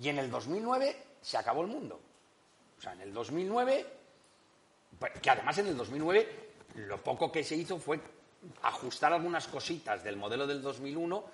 [0.00, 2.00] Y en el 2009 se acabó el mundo.
[2.78, 4.01] O sea, en el 2009, pues,
[5.20, 8.00] que además en el 2009 lo poco que se hizo fue
[8.62, 11.24] ajustar algunas cositas del modelo del 2001,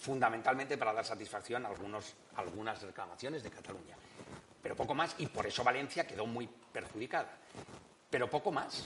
[0.00, 3.96] fundamentalmente para dar satisfacción a algunos, algunas reclamaciones de Cataluña.
[4.62, 7.38] Pero poco más, y por eso Valencia quedó muy perjudicada.
[8.10, 8.84] Pero poco más.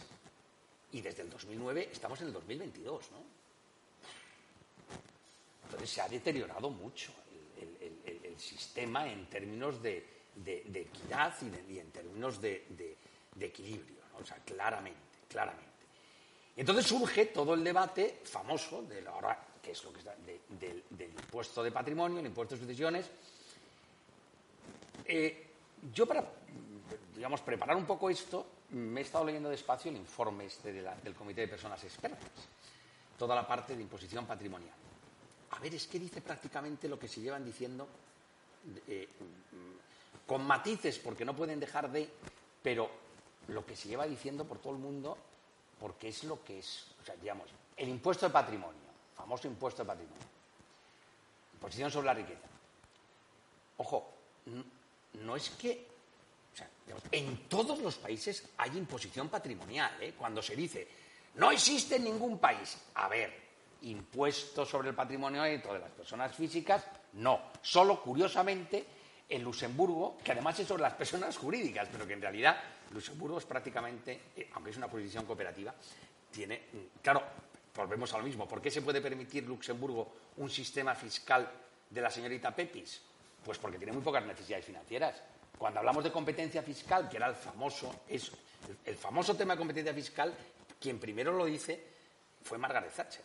[0.92, 3.18] Y desde el 2009 estamos en el 2022, ¿no?
[5.64, 7.12] Entonces se ha deteriorado mucho
[7.60, 10.04] el, sistema en términos de,
[10.46, 11.34] equidad
[11.68, 12.96] y, en términos de,
[13.40, 15.66] equilibrio, o sea, claramente, claramente.
[16.56, 18.84] Y entonces surge todo el debate famoso
[19.62, 20.00] que es lo que
[20.48, 23.10] del impuesto de patrimonio, el impuesto de sucesiones.
[25.04, 25.46] Eh,
[25.92, 26.24] yo para,
[27.14, 31.42] digamos, preparar un poco esto, me he estado leyendo despacio el informe este del Comité
[31.42, 32.30] de Personas Expertas,
[33.18, 34.74] toda la parte de imposición patrimonial.
[35.50, 37.86] A ver, es que dice prácticamente lo que se llevan diciendo,
[38.88, 39.08] eh,
[40.26, 42.08] con matices, porque no pueden dejar de,
[42.62, 42.90] pero
[43.48, 45.16] lo que se lleva diciendo por todo el mundo,
[45.78, 48.80] porque es lo que es, o sea, digamos, el impuesto de patrimonio,
[49.14, 50.24] famoso impuesto de patrimonio,
[51.54, 52.46] imposición sobre la riqueza.
[53.78, 54.12] Ojo,
[55.14, 55.86] no es que,
[56.52, 56.68] o sea,
[57.12, 60.14] en todos los países hay imposición patrimonial, ¿eh?
[60.16, 60.88] cuando se dice,
[61.34, 62.78] no existe en ningún país.
[62.94, 63.46] A ver,
[63.82, 67.52] impuesto sobre el patrimonio de las personas físicas, no.
[67.60, 68.86] Solo, curiosamente,
[69.28, 72.56] en Luxemburgo, que además es sobre las personas jurídicas, pero que en realidad
[72.92, 75.74] Luxemburgo es prácticamente, eh, aunque es una jurisdicción cooperativa,
[76.30, 77.22] tiene, mm, claro,
[77.74, 81.50] volvemos a lo mismo, ¿por qué se puede permitir Luxemburgo un sistema fiscal
[81.90, 83.02] de la señorita Pepis?
[83.44, 85.22] Pues porque tiene muy pocas necesidades financieras.
[85.58, 88.30] Cuando hablamos de competencia fiscal, que era el famoso, es,
[88.84, 90.34] el famoso tema de competencia fiscal,
[90.80, 91.80] quien primero lo dice
[92.42, 93.24] fue Margaret Thatcher.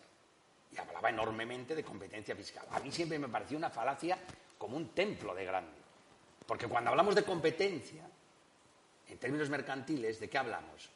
[0.74, 2.66] Y hablaba enormemente de competencia fiscal.
[2.72, 4.18] A mí siempre me pareció una falacia
[4.58, 5.81] como un templo de grande.
[6.46, 8.04] Porque cuando hablamos de competencia,
[9.08, 10.90] en términos mercantiles, ¿de qué hablamos?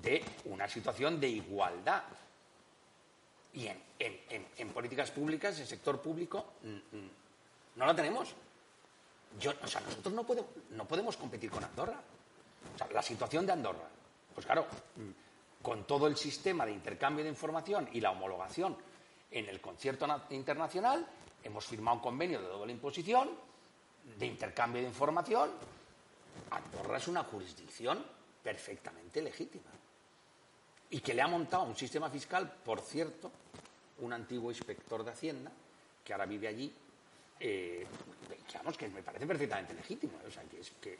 [0.00, 2.04] De una situación de igualdad.
[3.54, 6.52] Y en, políticas públicas, en sector público,
[7.76, 8.34] no la tenemos.
[9.40, 12.00] Yo, o sea, nosotros no podemos, no podemos competir con Andorra.
[12.74, 13.88] O sea, la situación de Andorra.
[14.34, 14.66] Pues claro,
[15.62, 18.76] con todo el sistema de intercambio de información y la homologación
[19.30, 21.06] en el concierto internacional,
[21.42, 23.30] hemos firmado un convenio de doble imposición,
[24.16, 25.50] de intercambio de información.
[26.50, 28.04] Andorra es una jurisdicción
[28.42, 29.70] perfectamente legítima
[30.90, 33.30] y que le ha montado un sistema fiscal, por cierto,
[33.98, 35.50] un antiguo inspector de Hacienda,
[36.04, 36.72] que ahora vive allí,
[37.40, 37.86] eh,
[38.78, 40.14] que me parece perfectamente legítimo.
[40.26, 40.42] O sea,
[40.80, 40.96] que,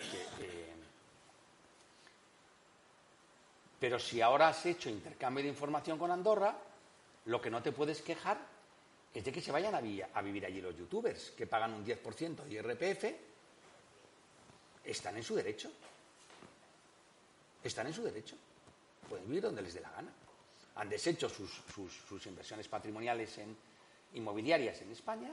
[3.81, 6.57] Pero si ahora has hecho intercambio de información con Andorra,
[7.27, 8.39] lo que no te puedes quejar
[9.15, 9.81] es de que se vayan a,
[10.23, 13.05] vivir allí los youtubers, que pagan un 10% de IRPF,
[14.85, 15.71] están en su derecho.
[17.63, 18.37] Están en su derecho.
[19.09, 20.13] Pueden vivir donde les dé la gana.
[20.77, 23.57] Han deshecho sus, inversiones patrimoniales en
[24.15, 25.31] inmobiliarias en España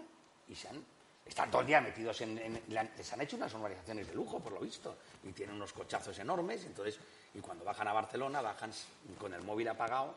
[0.48, 0.84] y se han
[1.26, 4.60] están todo el día metidos en, les han hecho unas organizaciones de lujo por lo
[4.60, 7.00] visto y tienen unos cochazos enormes entonces
[7.34, 8.72] y cuando bajan a Barcelona bajan
[9.18, 10.14] con el móvil apagado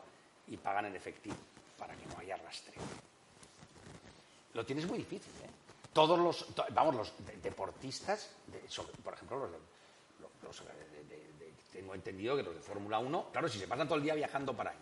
[0.47, 1.35] y pagan en efectivo
[1.79, 3.08] para que no haya rastreo
[4.59, 5.49] lo tienes muy difícil ¿eh?
[5.93, 8.31] todos los vamos los deportistas
[9.01, 9.47] por ejemplo
[10.43, 10.63] los,
[11.71, 14.53] tengo entendido que los de Fórmula 1 claro si se pasan todo el día viajando
[14.53, 14.77] para ahí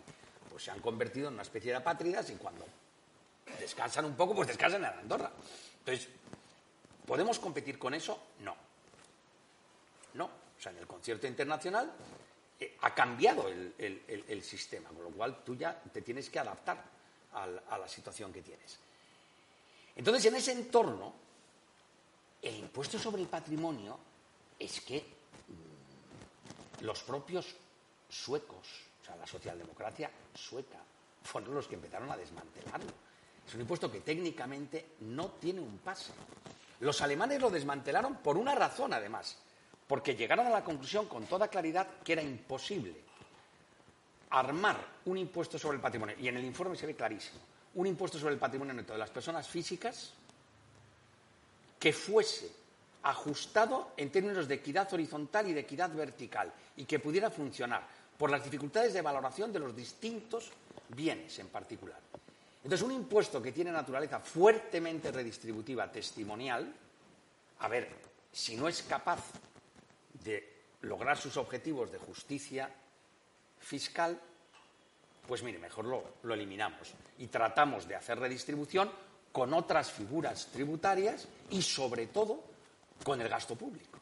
[0.50, 2.66] pues se han convertido en una especie de apátridas y cuando
[3.60, 5.30] descansan un poco pues descansan en Andorra
[5.78, 6.08] entonces,
[7.06, 8.20] ¿podemos competir con eso?
[8.40, 8.54] No.
[10.14, 10.24] No.
[10.26, 11.90] O sea, en el concierto internacional
[12.60, 16.84] eh, ha cambiado el, sistema, con lo cual tú ya te tienes que adaptar
[17.32, 18.78] a la situación que tienes.
[19.98, 21.12] Entonces, en ese entorno,
[22.40, 23.98] el impuesto sobre el patrimonio
[24.56, 27.56] es que mm, los propios
[28.08, 28.68] suecos,
[29.02, 30.78] o sea, la socialdemocracia sueca,
[31.24, 32.92] fueron los que empezaron a desmantelarlo.
[33.44, 36.12] Es un impuesto que técnicamente no tiene un pase.
[36.78, 39.36] Los alemanes lo desmantelaron por una razón, además,
[39.88, 42.94] porque llegaron a la conclusión con toda claridad que era imposible
[44.30, 47.40] armar un impuesto sobre el patrimonio, y en el informe se ve clarísimo,
[47.74, 50.12] un impuesto sobre el patrimonio neto de las personas físicas
[51.78, 52.50] que fuese
[53.02, 57.86] ajustado en términos de equidad horizontal y de equidad vertical y que pudiera funcionar
[58.18, 60.50] por las dificultades de valoración de los distintos
[60.88, 62.00] bienes en particular.
[62.64, 66.74] Entonces, un impuesto que tiene naturaleza fuertemente redistributiva, testimonial,
[67.60, 67.88] a ver,
[68.32, 69.20] si no es capaz
[70.24, 72.68] de lograr sus objetivos de justicia
[73.60, 74.20] fiscal,
[75.28, 78.90] pues mire, mejor lo, eliminamos y tratamos de hacer redistribución
[79.30, 82.42] con otras figuras tributarias y sobre todo
[83.04, 83.98] con el gasto público.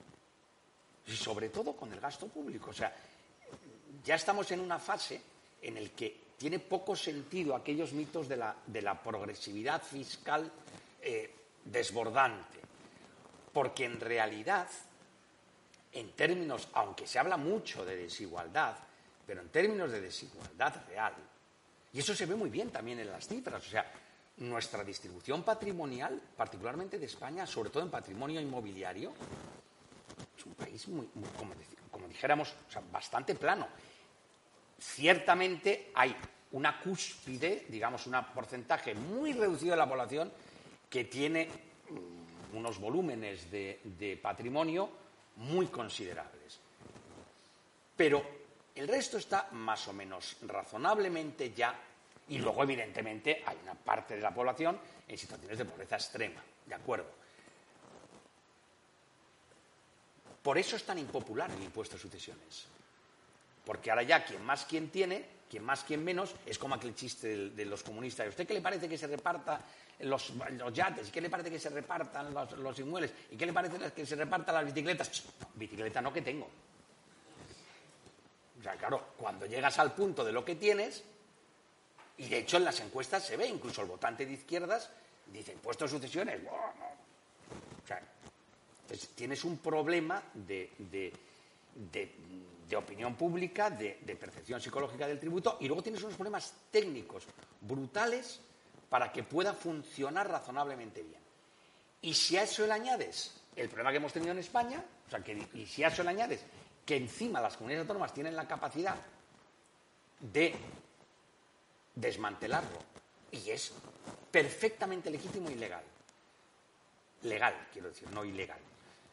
[1.04, 2.70] Y sobre todo con el gasto público.
[2.70, 2.94] O sea,
[4.04, 5.20] ya estamos en una fase
[5.62, 10.48] en la que tiene poco sentido aquellos mitos de la, progresividad fiscal
[11.02, 11.34] eh,
[11.64, 12.60] desbordante,
[13.52, 14.68] porque en realidad,
[15.92, 18.76] en términos, aunque se habla mucho de desigualdad,
[19.26, 21.14] pero en términos de desigualdad real,
[21.92, 23.90] y eso se ve muy bien también en las cifras, o sea,
[24.38, 29.12] nuestra distribución patrimonial, particularmente de España, sobre todo en patrimonio inmobiliario,
[30.36, 30.86] es un país
[31.90, 32.54] como, dijéramos,
[32.92, 33.66] bastante plano
[34.78, 36.14] ciertamente hay
[36.52, 40.32] una cúspide, digamos, un porcentaje muy reducido de la población
[40.88, 41.48] que tiene
[41.90, 44.88] mm, unos volúmenes de, patrimonio
[45.36, 46.60] muy considerables.
[47.96, 48.24] Pero
[48.76, 51.74] el resto está más o menos razonablemente ya,
[52.28, 56.74] y luego, evidentemente, hay una parte de la población en situaciones de pobreza extrema, ¿de
[56.74, 57.06] acuerdo?
[60.42, 62.66] Por eso es tan impopular el impuesto de sucesiones.
[63.64, 67.50] Porque ahora ya quien más quien tiene, quien más quien menos, es como aquel chiste
[67.50, 68.26] de, los comunistas.
[68.26, 69.60] ¿A usted qué le parece que se reparta
[70.00, 70.32] los,
[70.72, 71.08] yates?
[71.08, 73.12] ¿Y qué le parece que se repartan los, inmuebles?
[73.30, 75.24] ¿Y qué le parece que se repartan las bicicletas?
[75.54, 76.48] bicicleta no que tengo.
[78.66, 81.04] Sea, claro, cuando llegas al punto de lo que tienes,
[82.18, 84.90] Y de hecho en las encuestas se ve, incluso el votante de izquierdas
[85.26, 86.40] dice impuesto de sucesiones.
[86.48, 88.02] O sea,
[89.14, 96.02] tienes un problema de, de, opinión pública, de, percepción psicológica del tributo, y luego tienes
[96.02, 97.24] unos problemas técnicos
[97.60, 98.40] brutales
[98.88, 101.20] para que pueda funcionar razonablemente bien.
[102.00, 105.20] Y si a eso le añades el problema que hemos tenido en España, o sea,
[105.20, 106.40] que, y si a eso le añades
[106.86, 108.96] que encima las comunidades autónomas tienen la capacidad
[110.20, 110.54] de
[111.94, 112.78] desmantelarlo,
[113.32, 113.74] y es
[114.30, 115.82] perfectamente legítimo y legal.
[117.22, 118.58] Legal, quiero decir, no ilegal.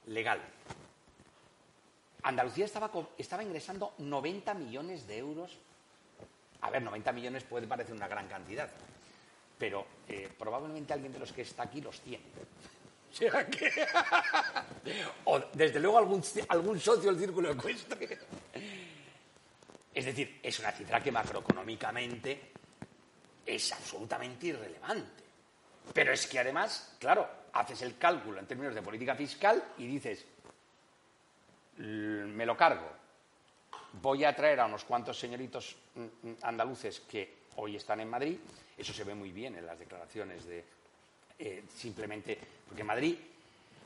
[0.07, 0.39] Legal.
[2.23, 5.57] Andalucía estaba, estaba ingresando 90 millones de euros.
[6.61, 8.69] A ver, 90 millones puede parecer una gran cantidad,
[9.57, 12.23] pero eh, probablemente alguien de los que está aquí los tiene.
[15.25, 18.19] o desde luego algún, algún socio del círculo ecuestre.
[19.93, 22.51] Es decir, es una cifra que macroeconómicamente
[23.45, 25.23] es absolutamente irrelevante.
[25.93, 30.25] Pero es que además, claro, haces el cálculo en términos de política fiscal y dices,
[31.77, 32.89] me lo cargo,
[34.01, 38.39] voy a traer a unos cuantos señoritos mm, mm, andaluces que hoy están en Madrid,
[38.77, 40.65] eso se ve muy bien en las declaraciones de
[41.39, 43.17] eh, simplemente, porque en Madrid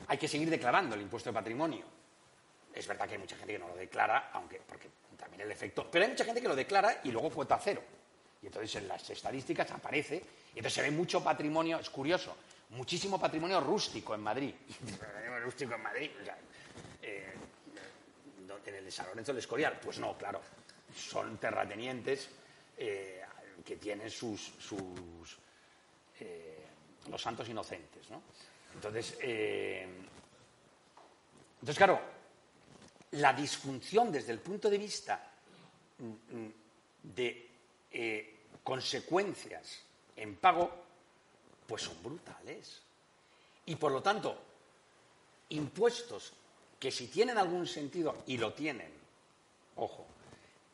[0.06, 1.84] hay que seguir declarando el impuesto de patrimonio.
[2.72, 5.88] Es verdad que hay mucha gente que no lo declara, aunque porque también el efecto,
[5.90, 7.82] pero hay mucha gente que lo declara y luego cuota cero.
[8.40, 12.36] Y entonces en las estadísticas aparece, y entonces se ve mucho patrimonio, es curioso,
[12.70, 14.54] muchísimo patrimonio rústico en Madrid.
[15.44, 16.10] rústico en Madrid,
[17.02, 17.34] eh,
[18.66, 19.78] en el de San Lorenzo del Escorial.
[19.82, 20.40] Pues no, claro,
[20.94, 22.28] son terratenientes
[22.76, 23.22] eh,
[23.64, 25.38] que tienen sus, sus
[27.10, 28.22] los santos inocentes, ¿no?
[28.74, 29.16] Entonces,
[31.60, 32.00] entonces, claro,
[33.12, 35.30] la disfunción desde el punto de vista
[35.98, 36.52] mm, mm,
[37.02, 37.50] de
[37.90, 39.82] eh, consecuencias
[40.16, 40.70] en pago,
[41.66, 42.82] pues son brutales.
[43.66, 44.36] Y por lo tanto,
[45.50, 46.32] impuestos
[46.78, 48.92] que si tienen algún sentido, y lo tienen,
[49.76, 50.06] ojo,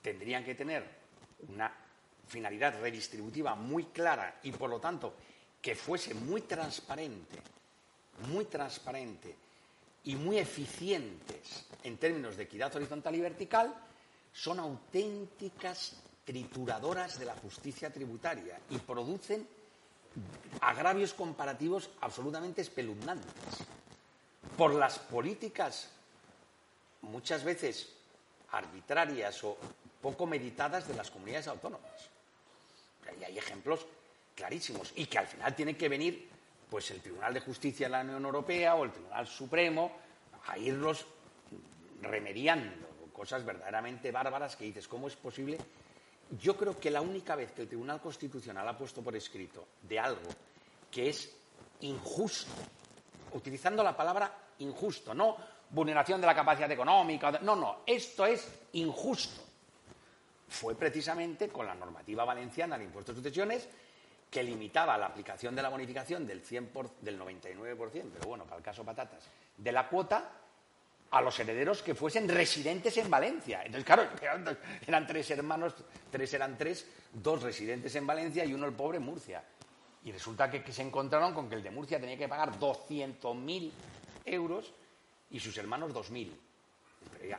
[0.02, 0.84] tendrían que tener
[1.48, 1.72] una
[2.28, 5.14] finalidad redistributiva muy clara y por lo tanto
[5.64, 7.38] que fuese muy transparente,
[8.28, 9.34] muy transparente
[10.04, 13.74] y muy eficientes en términos de equidad horizontal y vertical,
[14.30, 19.48] son auténticas trituradoras de la justicia tributaria y producen
[20.60, 23.32] agravios comparativos absolutamente espeluznantes
[24.58, 25.88] por las políticas
[27.00, 27.88] muchas veces
[28.50, 29.56] arbitrarias o
[30.02, 32.10] poco meditadas de las comunidades autónomas.
[33.18, 33.86] Y hay ejemplos
[34.34, 36.28] clarísimos y que al final tiene que venir
[36.68, 39.92] pues el Tribunal de Justicia de la Unión Europea o el Tribunal Supremo
[40.46, 41.06] a irlos
[42.02, 45.58] remediando cosas verdaderamente bárbaras que dices, ¿cómo es posible
[46.40, 49.98] yo creo que la única vez que el Tribunal Constitucional ha puesto por escrito de
[49.98, 50.28] algo
[50.90, 51.36] que es
[51.80, 52.52] injusto,
[53.32, 55.36] utilizando la palabra injusto, no
[55.70, 59.42] vulneración de la capacidad económica, no, no, esto es injusto,
[60.48, 63.68] fue precisamente con la normativa valenciana del impuesto de sucesiones
[64.34, 68.64] que limitaba la aplicación de la bonificación del, 100 del 99%, pero bueno, para el
[68.64, 70.28] caso patatas, de la cuota
[71.12, 73.62] a los herederos que fuesen residentes en Valencia.
[73.62, 74.08] Entonces, claro,
[74.88, 75.74] eran, tres hermanos,
[76.10, 79.44] tres eran tres, dos residentes en Valencia y uno el pobre en Murcia.
[80.02, 83.70] Y resulta que, se encontraron con que el de Murcia tenía que pagar 200.000
[84.24, 84.74] euros
[85.30, 86.32] y sus hermanos 2.000.
[87.12, 87.38] Pero ya,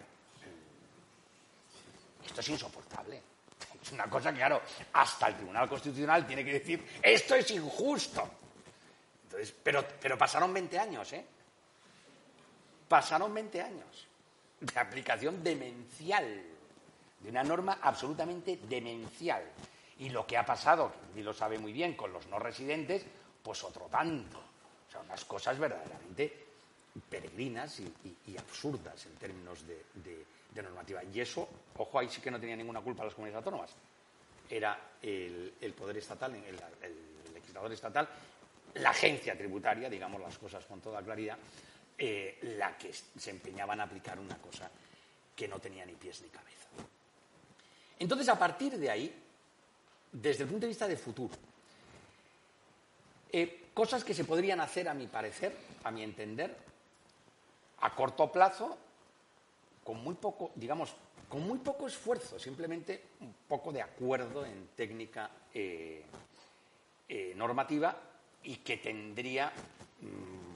[2.26, 3.35] esto es insoportable.
[3.86, 8.28] Es una cosa que, claro, hasta el Tribunal Constitucional tiene que decir, esto es injusto.
[9.26, 11.24] Entonces, pero, pero pasaron 20 años, ¿eh?
[12.88, 14.08] Pasaron 20 años
[14.60, 16.26] de aplicación demencial,
[17.20, 19.44] de una norma absolutamente demencial.
[20.00, 23.06] Y lo que ha pasado, que lo sabe muy bien, con los no residentes,
[23.44, 24.40] pues otro tanto.
[24.40, 26.46] O sea, unas cosas verdaderamente
[27.08, 30.26] peregrinas y, absurdas en términos de,
[30.62, 31.04] normativa.
[31.04, 33.72] Y eso, ojo, ahí sí que no tenía ninguna culpa las comunidades autónomas.
[34.50, 38.08] Era el, poder estatal, el, legislador estatal,
[38.76, 41.38] la agencia tributaria, digamos las cosas con toda claridad,
[41.98, 44.70] eh, la que se empeñaba en aplicar una cosa
[45.36, 46.68] que no tenía ni pies ni cabeza.
[48.00, 49.24] Entonces, a partir de ahí,
[50.12, 51.36] desde el punto de vista de futuro,
[53.32, 56.56] eh, cosas que se podrían hacer, a mi parecer, a mi entender,
[57.80, 58.78] a corto plazo,
[59.86, 60.94] con muy poco, digamos,
[61.30, 66.04] con muy poco esfuerzo, simplemente un poco de acuerdo en técnica eh,
[67.36, 67.96] normativa
[68.44, 69.54] y que tendría
[70.02, 70.56] mm,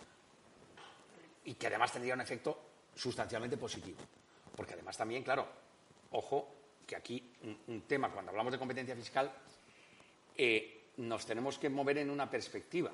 [1.46, 2.60] y que además tendría un efecto
[2.96, 4.00] sustancialmente positivo.
[4.56, 5.48] Porque además también, claro,
[6.12, 6.48] ojo,
[6.86, 7.32] que aquí
[7.68, 9.32] un, tema, cuando hablamos de competencia fiscal,
[10.36, 12.92] eh, nos tenemos que mover en una perspectiva.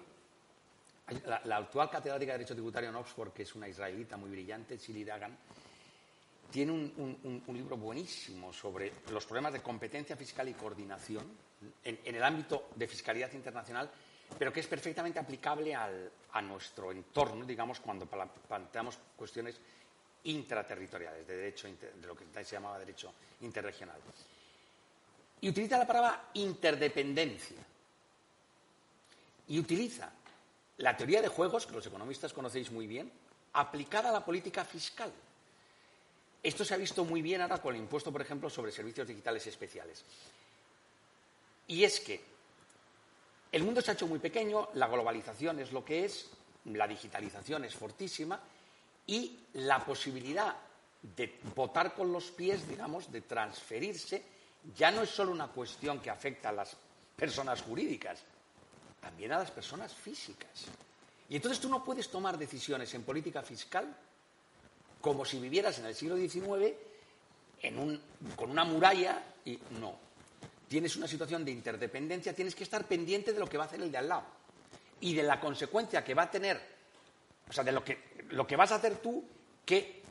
[1.45, 5.03] La, actual catedrática de Derecho Tributario en Oxford, que es una israelita muy brillante, Shili
[5.03, 5.37] Dagan,
[6.55, 11.29] tiene un, libro buenísimo sobre los problemas de competencia fiscal y coordinación
[11.83, 13.91] en, el ámbito de fiscalidad internacional,
[14.39, 19.59] pero que es perfectamente aplicable a nuestro entorno, digamos, cuando planteamos cuestiones
[20.23, 23.99] intraterritoriales, de, derecho, de lo que se llamaba derecho interregional.
[25.41, 27.57] Y utiliza la palabra interdependencia.
[29.49, 30.09] Y utiliza
[30.77, 33.11] la teoría de juegos, que los economistas conocéis muy bien,
[33.51, 35.11] aplicada a la política fiscal.
[36.45, 39.47] Esto se ha visto muy bien ahora con el impuesto, por ejemplo, sobre servicios digitales
[39.47, 40.03] especiales.
[41.65, 42.21] Y es que
[43.51, 46.29] el mundo se ha hecho muy pequeño, la globalización es lo que es,
[46.65, 48.39] la digitalización es fortísima
[49.07, 50.55] y la posibilidad
[51.01, 54.21] de votar con los pies, digamos, de transferirse,
[54.77, 56.77] ya no es solo una cuestión que afecta a las
[57.15, 58.19] personas jurídicas,
[59.01, 60.65] también a las personas físicas.
[61.27, 63.97] Y entonces tú no puedes tomar decisiones en política fiscal
[65.05, 66.73] como si vivieras en el siglo XIX
[68.35, 69.99] con una muralla y no.
[70.67, 73.79] Tienes una situación de interdependencia, tienes que estar pendiente de lo que va a hacer
[73.81, 74.25] el de al lado
[75.01, 76.59] y de la consecuencia que va a tener,
[77.47, 79.23] o sea, de lo que, vas a hacer tú,
[79.63, 80.01] qué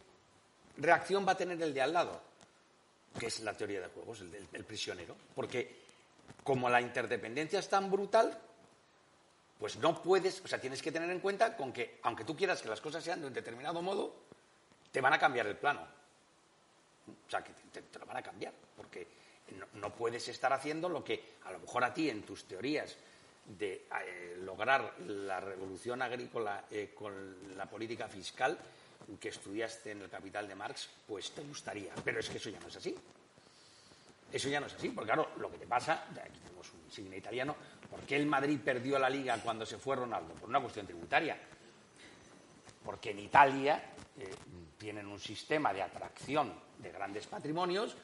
[0.76, 2.22] reacción va a tener el de al lado
[3.18, 5.76] que es la teoría de juegos, el del prisionero, porque
[6.44, 8.38] como la interdependencia es tan brutal,
[9.58, 12.62] pues no puedes, o sea, tienes que tener en cuenta con que, aunque tú quieras
[12.62, 14.24] que las cosas sean de un determinado modo,
[14.94, 15.80] te van a cambiar el plano.
[17.26, 19.08] O sea, que te, lo van a cambiar, porque
[19.74, 22.96] no, puedes estar haciendo lo que a lo mejor a ti en tus teorías
[23.44, 28.56] de eh, lograr la revolución agrícola eh, con la política fiscal,
[29.18, 31.92] que estudiaste en el Capital de Marx, pues te gustaría.
[32.04, 32.96] Pero es que eso ya no es así.
[34.32, 37.16] Eso ya no es así, porque claro, lo que te pasa, aquí tenemos un signo
[37.16, 37.56] italiano,
[37.90, 40.34] ¿por qué el Madrid perdió la liga cuando se fue Ronaldo?
[40.34, 41.36] Por una cuestión tributaria.
[42.84, 44.32] Porque en Italia eh,
[44.78, 47.96] tienen un sistema de atracción de grandes patrimonios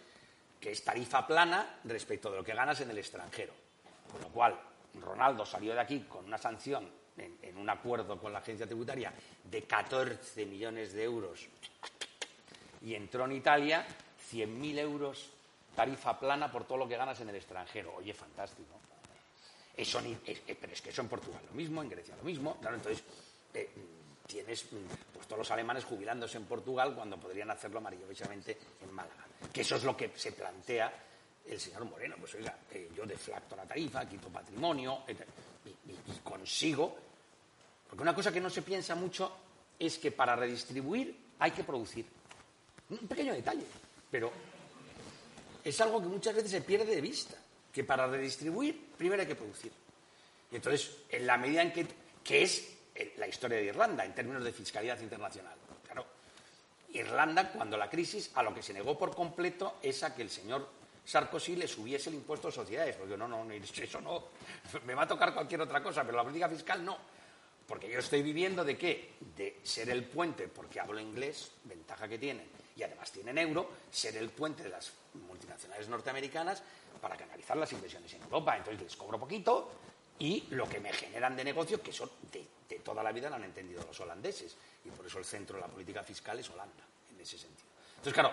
[0.61, 3.53] que es tarifa plana respecto de lo que ganas en el extranjero.
[4.11, 4.61] Con lo cual,
[5.01, 9.12] Ronaldo salió de aquí con una sanción en, un acuerdo con la agencia tributaria
[9.45, 11.49] de 14 millones de euros
[12.83, 13.87] y entró en Italia
[14.33, 15.31] 100.000 euros
[15.75, 17.95] tarifa plana por todo lo que ganas en el extranjero.
[17.97, 18.79] Oye, fantástico.
[19.77, 22.57] Eso ni, eh, pero es que eso en Portugal lo mismo, en Grecia lo mismo.
[22.61, 23.03] Claro, entonces
[23.55, 23.71] eh,
[24.31, 24.64] tienes
[25.12, 29.26] pues, todos los alemanes jubilándose en Portugal cuando podrían hacerlo maravillosamente en Málaga.
[29.53, 30.93] Que eso es lo que se plantea
[31.47, 32.16] el señor Moreno.
[32.18, 32.57] Pues oiga,
[32.95, 35.05] yo deflacto la tarifa, quito patrimonio
[35.66, 37.11] y consigo
[37.91, 39.37] porque una cosa que no se piensa mucho
[39.76, 42.07] es que para redistribuir hay que producir.
[42.89, 43.64] Un pequeño detalle,
[44.09, 44.31] pero
[45.64, 47.37] es algo que muchas veces se pierde de vista,
[47.72, 49.72] que para redistribuir primero hay que producir.
[50.53, 51.87] Y entonces, en la medida en que,
[52.22, 52.76] que es
[53.16, 55.55] la historia de Irlanda en términos de fiscalidad internacional.
[55.84, 56.07] Claro,
[56.92, 60.30] Irlanda, cuando la crisis, a lo que se negó por completo es a que el
[60.30, 60.68] señor
[61.05, 64.24] Sarkozy le subiese el impuesto a sociedades, porque no, no, eso no,
[64.84, 66.98] me va a tocar cualquier otra cosa, pero la política fiscal no.
[67.66, 69.12] Porque yo estoy viviendo de qué?
[69.36, 74.16] De ser el puente, porque hablo inglés, ventaja que tienen, y además tienen euro, ser
[74.16, 74.92] el puente de las
[75.28, 76.62] multinacionales norteamericanas
[77.01, 78.57] para canalizar las inversiones en Europa.
[78.57, 79.70] Entonces les cobro poquito
[80.18, 82.44] y lo que me generan de negocio, que son de,
[82.79, 84.57] toda la vida lo han entendido los holandeses.
[84.85, 87.68] Y por eso el centro de la política fiscal es Holanda, en ese sentido.
[87.91, 88.33] Entonces, claro,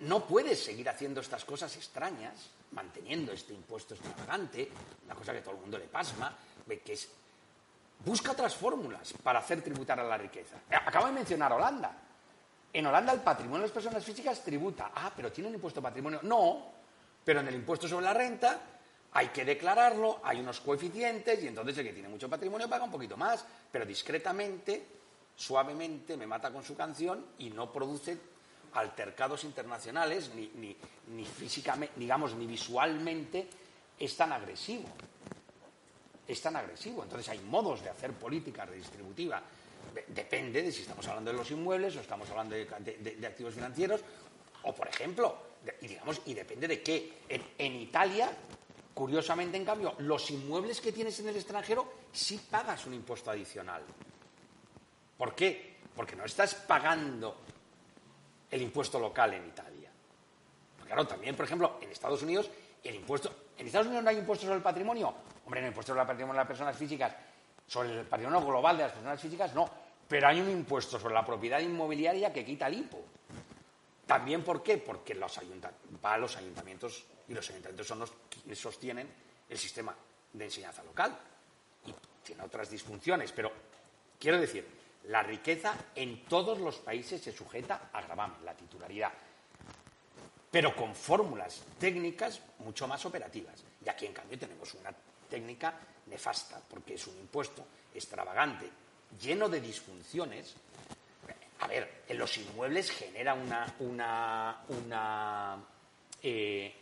[0.00, 4.68] no puedes seguir haciendo estas cosas extrañas, manteniendo este impuesto extravagante,
[5.04, 6.36] una cosa que todo el mundo le pasma,
[6.84, 7.08] que es
[8.04, 10.56] Busca otras fórmulas para hacer tributar a la riqueza.
[10.70, 11.92] Acabo de mencionar Holanda.
[12.72, 14.90] En Holanda el patrimonio de las personas físicas tributa.
[14.94, 16.18] Ah, pero tiene un impuesto patrimonio.
[16.22, 16.72] No,
[17.24, 18.58] pero en el impuesto sobre la renta
[19.14, 22.90] hay que declararlo, hay unos coeficientes y entonces el que tiene mucho patrimonio paga un
[22.90, 24.86] poquito más, pero discretamente,
[25.36, 28.16] suavemente me mata con su canción y no produce
[28.74, 30.76] altercados internacionales ni, ni,
[31.08, 33.48] ni físicamente, digamos, ni visualmente
[33.98, 34.88] es tan agresivo
[36.26, 37.02] es tan agresivo.
[37.02, 39.42] Entonces hay modos de hacer política redistributiva.
[40.08, 44.00] Depende de si estamos hablando de los inmuebles o estamos hablando de, activos financieros.
[44.64, 45.36] O, por ejemplo,
[45.80, 47.12] y, digamos, y depende de qué.
[47.58, 48.30] En, Italia,
[48.94, 53.82] curiosamente, en cambio, los inmuebles que tienes en el extranjero sí pagas un impuesto adicional.
[55.16, 55.76] ¿Por qué?
[55.94, 57.36] Porque no estás pagando
[58.50, 59.90] el impuesto local en Italia.
[60.84, 62.50] claro, también, por ejemplo, en Estados Unidos,
[62.84, 63.34] el impuesto.
[63.56, 65.14] ¿En Estados Unidos no hay impuesto sobre el patrimonio?
[65.44, 67.14] Hombre, en el impuesto sobre el patrimonio de las personas físicas,
[67.66, 69.70] sobre el patrimonio global de las personas físicas, no.
[70.08, 72.98] Pero hay un impuesto sobre la propiedad inmobiliaria que quita el IPO.
[74.06, 74.76] También, ¿por qué?
[74.78, 78.12] Porque va a los ayuntamientos y los ayuntamientos son los
[78.44, 79.08] que sostienen
[79.48, 79.94] el sistema
[80.32, 81.18] de enseñanza local
[81.86, 81.94] y
[82.24, 83.52] tiene otras disfunciones, pero
[84.18, 84.66] quiero decir,
[85.04, 89.12] la riqueza en todos los países se sujeta a gravamen, la titularidad,
[90.50, 93.64] pero con fórmulas técnicas mucho más operativas.
[93.84, 94.92] Y aquí, en cambio, tenemos una
[95.28, 95.74] técnica
[96.06, 97.64] nefasta, porque es un impuesto
[97.94, 98.68] extravagante,
[99.20, 100.54] lleno de disfunciones.
[101.60, 105.64] A ver, en los inmuebles genera una, una,
[106.22, 106.74] eh,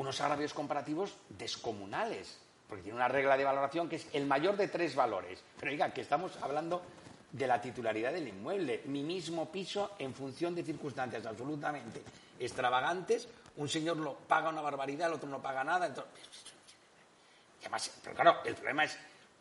[0.00, 4.68] unos agravios comparativos descomunales, porque tiene una regla de valoración que es el mayor de
[4.68, 5.44] tres valores.
[5.58, 6.80] Pero oiga, que estamos hablando
[7.30, 12.02] de la titularidad del inmueble, mi mismo piso en función de circunstancias absolutamente
[12.38, 15.88] extravagantes, un señor lo paga una barbaridad, el otro no paga nada.
[15.88, 16.14] Entonces,
[17.60, 18.96] además, pero claro, el problema es,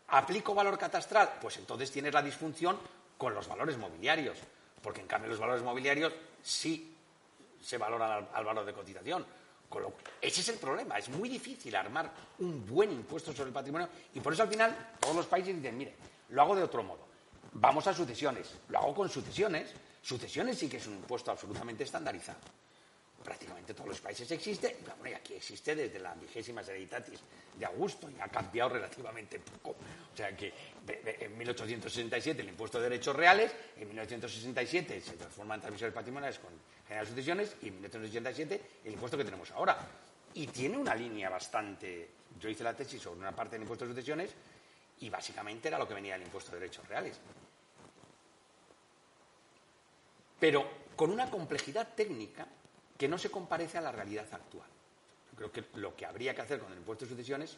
[0.09, 1.35] ¿aplico valor catastral?
[1.41, 2.77] Pues entonces tienes la disfunción
[3.17, 4.37] con los valores mobiliarios,
[4.83, 6.11] porque en cambio los valores mobiliarios
[6.43, 6.97] sí
[7.61, 9.25] se valoran al, valor de cotización.
[10.21, 14.19] Ese es el problema, es muy difícil armar un buen impuesto sobre el patrimonio y
[14.19, 15.95] por eso al final todos los países dicen, mire,
[16.29, 17.07] lo hago de otro modo,
[17.53, 22.39] vamos a sucesiones, lo hago con sucesiones, sucesiones sí que es un impuesto absolutamente estandarizado
[23.23, 27.19] prácticamente todos los países existe, y aquí existe desde la vigésima hereditatis
[27.57, 29.71] de Augusto y ha cambiado relativamente poco.
[30.13, 30.53] O sea que
[30.87, 36.51] en 1867 el impuesto de derechos reales, en 1967 se transforma en transmisiones patrimoniales con
[36.89, 39.77] general sucesiones y en 1987 el impuesto que tenemos ahora.
[40.33, 42.09] Y tiene una línea bastante.
[42.39, 44.31] Yo hice la tesis sobre una parte del impuesto de sucesiones
[44.99, 47.19] y básicamente era lo que venía del impuesto de derechos reales.
[50.39, 52.47] Pero con una complejidad técnica
[52.97, 54.67] que no se comparece a la realidad actual.
[55.31, 57.55] Yo creo que lo que habría que hacer con el impuesto de sucesiones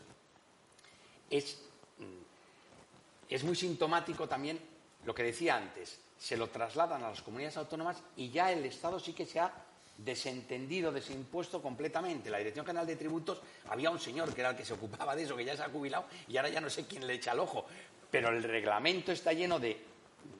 [1.29, 1.57] es,
[1.97, 4.59] mm, es muy sintomático también
[5.05, 8.99] lo que decía antes, se lo trasladan a las comunidades autónomas y ya el Estado
[8.99, 9.51] sí que se ha
[9.97, 12.29] desentendido de ese impuesto completamente.
[12.29, 15.23] La Dirección General de Tributos había un señor que era el que se ocupaba de
[15.23, 17.39] eso, que ya se ha jubilado y ahora ya no sé quién le echa el
[17.39, 17.65] ojo.
[18.11, 19.83] Pero el reglamento está lleno de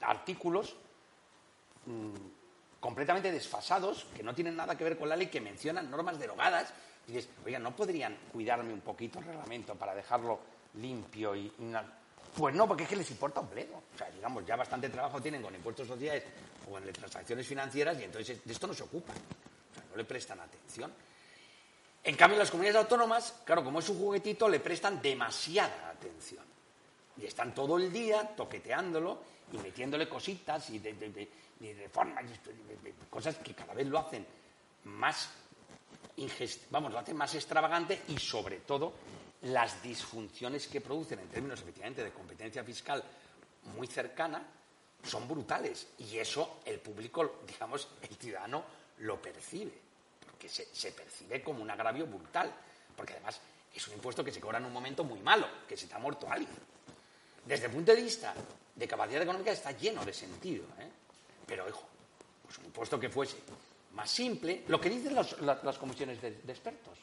[0.02, 0.76] artículos
[1.86, 6.16] mm, completamente desfasados, que no tienen nada que ver con la ley, que mencionan normas
[6.16, 6.72] derogadas.
[7.08, 10.38] Y dices, oiga, ¿no podrían cuidarme un poquito el reglamento para dejarlo
[10.74, 11.52] limpio y,
[12.34, 13.82] Pues no, porque es que les importa un pleno.
[13.94, 16.24] O sea, digamos, ya bastante trabajo tienen con impuestos sociales
[16.70, 19.16] o en transacciones financieras y entonces de esto no se ocupan.
[19.16, 20.92] O sea, no le prestan atención.
[22.04, 26.44] En cambio, las comunidades autónomas, claro, como es un juguetito, le prestan demasiada atención.
[27.16, 29.20] Y están todo el día toqueteándolo
[29.52, 31.28] y metiéndole cositas y de, de
[33.10, 34.26] cosas que cada vez lo hacen
[34.84, 35.28] más
[36.70, 38.92] vamos, lo hacen más extravagante y sobre todo
[39.42, 43.02] las disfunciones que producen en términos efectivamente de competencia fiscal
[43.76, 44.42] muy cercana
[45.02, 48.64] son brutales y eso el público, digamos, el ciudadano
[48.98, 49.72] lo percibe,
[50.24, 52.52] porque se, percibe como un agravio brutal,
[52.96, 53.40] porque además
[53.74, 56.30] es un impuesto que se cobra en un momento muy malo, que se está muerto
[56.30, 56.56] alguien.
[57.44, 58.34] Desde el punto de vista
[58.74, 60.64] de capacidad económica está lleno de sentido.
[60.78, 60.88] ¿eh?
[61.46, 61.82] Pero, hijo,
[62.44, 63.36] pues un impuesto que fuese
[63.94, 66.98] más simple, lo que dicen las, comisiones de, expertos,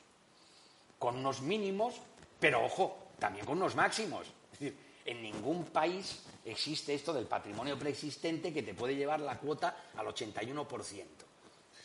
[0.97, 1.95] con unos mínimos,
[2.39, 4.27] pero ojo, también con unos máximos.
[4.53, 9.37] Es decir, en ningún país existe esto del patrimonio preexistente que te puede llevar la
[9.37, 10.67] cuota al 81%.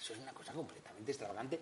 [0.00, 1.58] Eso es una cosa completamente extravagante,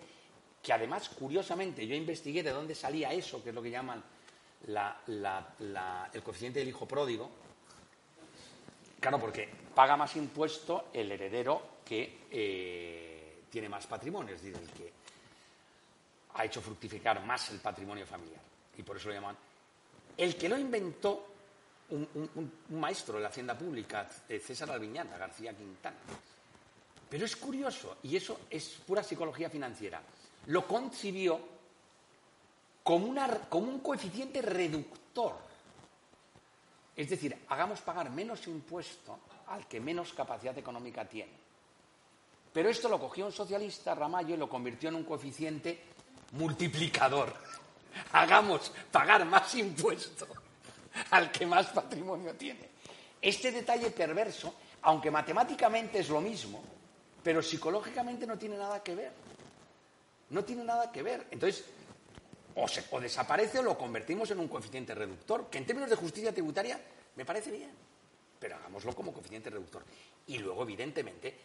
[0.61, 4.03] que además, curiosamente, yo investigué de dónde salía eso, que es lo que llaman
[4.65, 7.29] el coeficiente del hijo pródigo,
[9.03, 14.69] Claro, porque paga más impuesto el heredero que eh, tiene más patrimonio, es decir, el
[14.69, 14.93] que
[16.35, 18.39] ha hecho fructificar más el patrimonio familiar.
[18.77, 19.37] Y por eso lo llaman.
[20.17, 21.27] El que lo inventó,
[21.89, 25.97] un, maestro de la hacienda pública, eh, César Alviñata, García Quintana.
[27.09, 30.01] Pero es curioso, y eso es pura psicología financiera.
[30.47, 31.39] Lo concibió
[32.83, 33.15] como,
[33.49, 35.53] como un coeficiente reductor
[36.95, 41.31] es decir, hagamos pagar menos impuesto al que menos capacidad económica tiene.
[42.51, 45.81] Pero esto lo cogió un socialista, Ramallo, y lo convirtió en un coeficiente
[46.33, 47.33] multiplicador.
[48.11, 50.27] Hagamos pagar más impuesto
[51.11, 52.69] al que más patrimonio tiene.
[53.21, 56.63] Este detalle perverso, aunque matemáticamente es lo mismo,
[57.23, 59.11] pero psicológicamente no tiene nada que ver.
[60.29, 61.27] No tiene nada que ver.
[61.31, 61.63] Entonces,
[62.55, 66.79] o, desaparece o lo convertimos en un coeficiente reductor, que en términos de justicia tributaria
[67.15, 67.71] me parece bien,
[68.39, 69.83] pero hagámoslo como coeficiente reductor.
[70.27, 71.35] Y luego, evidentemente,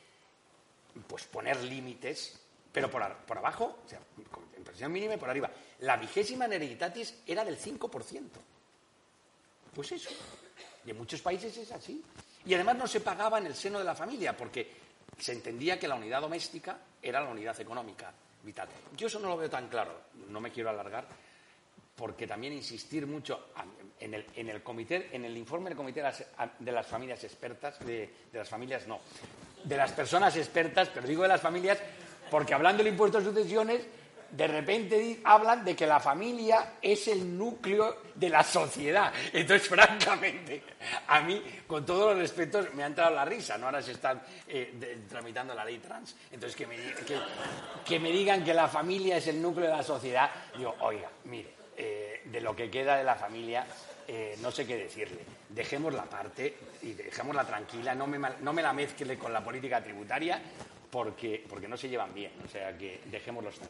[1.06, 2.40] pues poner límites,
[2.78, 2.90] pero
[3.26, 3.98] por, abajo, o sea,
[4.56, 5.50] en presión mínima y por arriba.
[5.80, 8.22] La vigésima en hereditatis era del 5%.
[9.74, 10.10] Pues eso.
[10.86, 12.02] Y en muchos países es así.
[12.46, 14.70] Y además no se pagaba en el seno de la familia, porque
[15.18, 18.12] se entendía que la unidad doméstica era la unidad económica
[18.44, 18.68] vital.
[18.96, 21.06] Yo eso no lo veo tan claro, no me quiero alargar,
[21.96, 23.48] porque también insistir mucho
[23.98, 28.08] en el, en el comité, en el informe del comité de las, familias expertas, de,
[28.30, 29.00] de, las familias no,
[29.64, 31.78] de las personas expertas, pero digo de las familias,
[32.30, 33.86] porque hablando del impuesto de sucesiones,
[34.30, 39.12] de repente hablan de que la familia es el núcleo de la sociedad.
[39.32, 40.62] Entonces, francamente,
[41.06, 43.66] a mí, con todos los respetos, me ha entrado la risa, ¿no?
[43.66, 46.14] Ahora se están eh, tramitando la ley trans.
[46.30, 46.66] Entonces, que
[47.98, 52.22] me, digan que la familia es el núcleo de la sociedad, digo, oiga, mire, eh,
[52.24, 53.66] de lo que queda de la familia,
[54.06, 55.20] eh, no sé qué decirle.
[55.48, 60.42] Dejémosla parte y dejémosla tranquila, no me la mezcle con la política tributaria
[60.90, 63.68] porque, porque no se llevan bien, o sea que dejémoslo estar.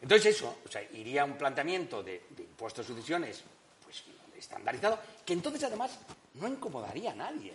[0.00, 3.42] Entonces eso, o sea, iría un planteamiento de, impuestos de sucesiones
[3.84, 4.02] pues,
[4.36, 5.98] estandarizado, que entonces además
[6.34, 7.54] no incomodaría a nadie.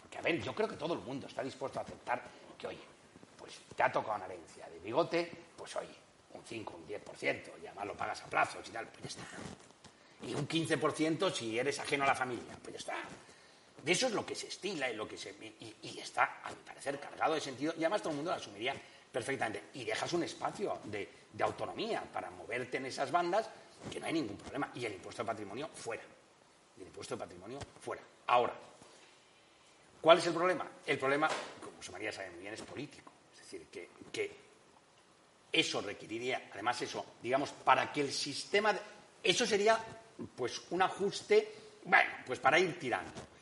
[0.00, 2.22] Porque, a ver, yo creo que todo el mundo está dispuesto a aceptar
[2.56, 2.84] que, oye,
[3.36, 5.94] pues te ha tocado una herencia de bigote, pues oye,
[6.34, 9.36] un 5, un 10%, y además lo pagas a plazos y tal, pues ya está.
[10.22, 12.94] Y un 15% si eres ajeno a la familia, pues ya está.
[13.86, 15.30] De eso es lo que se estila y lo que se.
[15.60, 17.72] Y, está, a mi parecer, cargado de sentido.
[17.78, 18.74] Y además todo el mundo lo asumiría
[19.12, 19.62] perfectamente.
[19.74, 21.08] Y dejas un espacio de,
[21.38, 23.48] autonomía para moverte en esas bandas
[23.88, 24.72] que no hay ningún problema.
[24.74, 26.02] Y el impuesto de patrimonio fuera.
[26.78, 28.02] el impuesto de patrimonio fuera.
[28.26, 28.54] Ahora,
[30.00, 30.68] ¿cuál es el problema?
[30.84, 31.28] El problema,
[31.60, 33.12] como José María sabe muy bien, es político.
[33.34, 34.36] Es decir, que, que
[35.52, 38.76] eso requeriría, además eso, digamos, para que el sistema...
[39.22, 39.78] eso sería,
[40.34, 43.35] pues, un ajuste, bueno, pues para ir tirando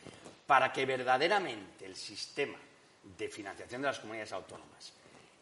[0.54, 2.56] para que verdaderamente el sistema
[3.02, 4.92] de financiación de las comunidades autónomas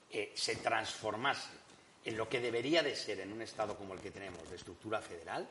[0.08, 1.50] eh, se transformase
[2.02, 5.02] en lo que debería de ser en un Estado como el que tenemos, de estructura
[5.02, 5.46] federal,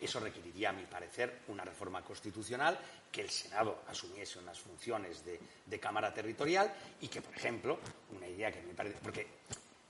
[0.00, 2.76] eso requeriría, a mi parecer, una reforma constitucional,
[3.12, 7.78] que el Senado asumiese unas funciones de, Cámara Territorial y que, por ejemplo,
[8.16, 8.98] una idea que me parece.
[9.00, 9.28] Porque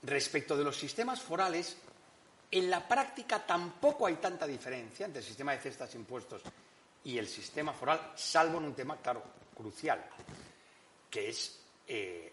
[0.03, 1.77] respecto de los sistemas forales,
[2.51, 6.43] en la práctica tampoco hay tanta diferencia entre el sistema de cestas impuestos
[7.09, 9.23] y el sistema foral, salvo en un tema, claro,
[9.55, 10.05] crucial,
[11.09, 12.31] que es eh,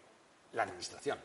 [0.52, 1.18] la administración.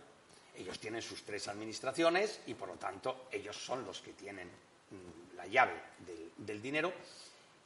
[0.56, 5.36] Ellos tienen sus tres administraciones y, por lo tanto, ellos son los que tienen mm,
[5.36, 5.74] la llave
[6.38, 6.94] del, dinero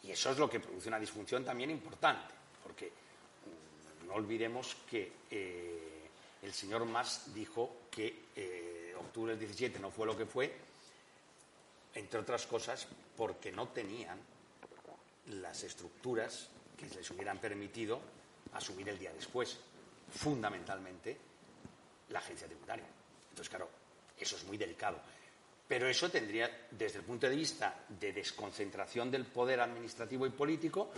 [0.02, 2.34] y eso es lo que produce una disfunción también importante,
[2.64, 6.10] porque mm, no olvidemos que eh,
[6.42, 10.52] el señor Mas dijo que eh, octubre del 17 no fue lo que fue,
[11.94, 14.20] entre otras cosas, porque no tenían
[15.28, 18.00] las estructuras que les hubieran permitido
[18.54, 19.58] asumir el día después,
[20.10, 21.18] fundamentalmente
[22.10, 22.86] la agencia tributaria.
[23.30, 23.70] Entonces, claro,
[24.18, 25.00] eso es muy delicado.
[25.68, 30.92] Pero eso tendría, desde el punto de vista de desconcentración del poder administrativo y político,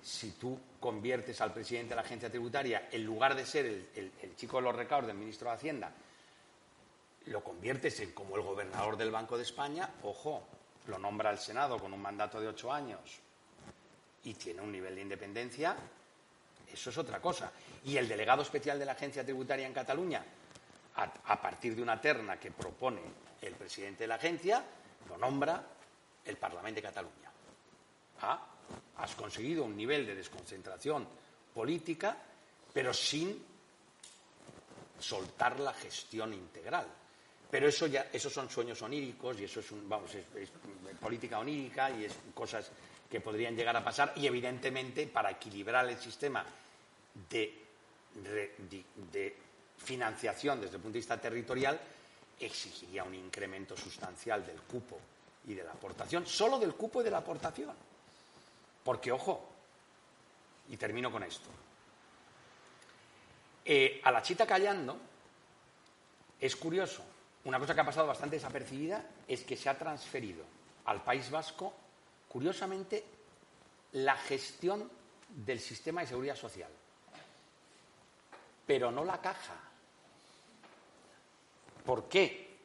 [0.00, 4.58] si tú conviertes al presidente de la agencia tributaria, en lugar de ser el, chico
[4.58, 5.92] de los recaudos del ministro de Hacienda,
[7.26, 10.46] lo conviertes en como el gobernador del Banco de España, ojo,
[10.86, 13.18] lo nombra el Senado con un mandato de ocho años,
[14.26, 15.76] y tiene un nivel de independencia,
[16.72, 17.52] eso es otra cosa.
[17.84, 20.24] Y el delegado especial de la Agencia Tributaria en Cataluña,
[20.96, 23.00] a, partir de una terna que propone
[23.40, 24.64] el presidente de la agencia,
[25.08, 25.64] lo nombra
[26.24, 27.30] el Parlamento de Cataluña.
[28.22, 28.46] Ah,
[28.96, 31.06] has conseguido un nivel de desconcentración
[31.54, 32.16] política,
[32.72, 33.44] pero sin
[34.98, 36.86] soltar la gestión integral.
[37.48, 40.50] Pero eso ya, esos son sueños oníricos y eso es, vamos, es
[40.98, 42.72] política onírica y es cosas
[43.10, 46.44] que podrían llegar a pasar y, evidentemente, para equilibrar el sistema
[47.30, 47.64] de,
[49.78, 51.78] financiación desde el punto de vista territorial,
[52.38, 54.98] exigiría un incremento sustancial del cupo
[55.46, 57.74] y de la aportación, solo del cupo y de la aportación.
[58.82, 59.48] Porque, ojo,
[60.68, 61.48] y termino con esto,
[63.64, 64.96] eh, a la chita callando,
[66.40, 67.04] es curioso,
[67.44, 70.44] una cosa que ha pasado bastante desapercibida es que se ha transferido
[70.84, 71.74] al País Vasco
[72.36, 73.02] curiosamente,
[73.92, 74.90] la gestión
[75.26, 76.68] del sistema de seguridad social,
[78.66, 79.54] pero no la caja.
[81.82, 82.58] ¿Por qué?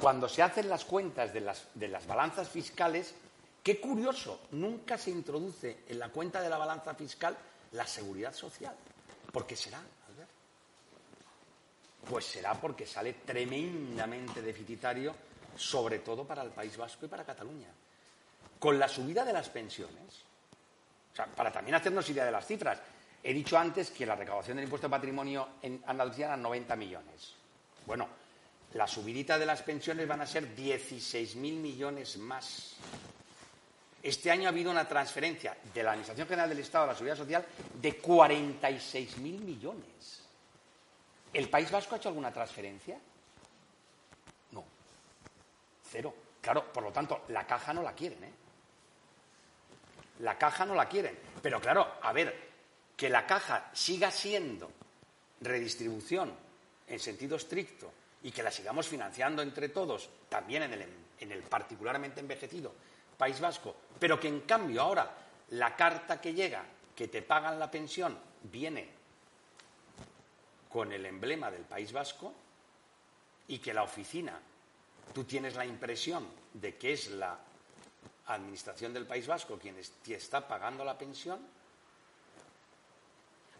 [0.00, 3.14] Cuando se hacen las cuentas de las, de las balanzas fiscales,
[3.62, 7.38] qué curioso, nunca se introduce en la cuenta de la balanza fiscal
[7.70, 8.74] la seguridad social.
[9.30, 9.80] ¿Por qué será?
[12.10, 15.14] Pues será porque sale tremendamente deficitario,
[15.56, 17.72] sobre todo para el País Vasco y para Cataluña
[18.62, 20.22] con la subida de las pensiones,
[21.12, 22.78] o sea, para también hacernos idea de las cifras,
[23.20, 27.34] he dicho antes que la recaudación del impuesto de patrimonio en Andalucía era 90 millones.
[27.84, 28.06] Bueno,
[28.74, 32.76] la subidita de las pensiones van a ser 16.000 millones más.
[34.00, 37.16] Este año ha habido una transferencia de la Administración General del Estado a la Seguridad
[37.16, 37.44] Social
[37.80, 40.22] de 46.000 millones.
[41.32, 42.96] ¿El País Vasco ha hecho alguna transferencia?
[44.52, 44.64] No.
[45.90, 46.14] Cero.
[46.40, 48.32] Claro, por lo tanto, la caja no la quieren, ¿eh?
[50.22, 51.18] La caja no la quieren.
[51.42, 52.34] Pero claro, a ver,
[52.96, 54.70] que la caja siga siendo
[55.40, 56.32] redistribución
[56.86, 57.92] en sentido estricto
[58.22, 60.86] y que la sigamos financiando entre todos, también en el,
[61.18, 62.72] en el particularmente envejecido
[63.18, 65.08] País Vasco, pero que en cambio ahora
[65.50, 66.64] la carta que llega,
[66.94, 68.88] que te pagan la pensión, viene
[70.68, 72.32] con el emblema del País Vasco
[73.48, 74.40] y que la oficina,
[75.12, 77.38] tú tienes la impresión de que es la
[78.26, 81.40] Administración del País Vasco quien te está pagando la pensión,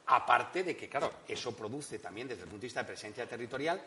[0.07, 3.81] aparte de que, claro, eso produce también desde el punto de vista de presencia territorial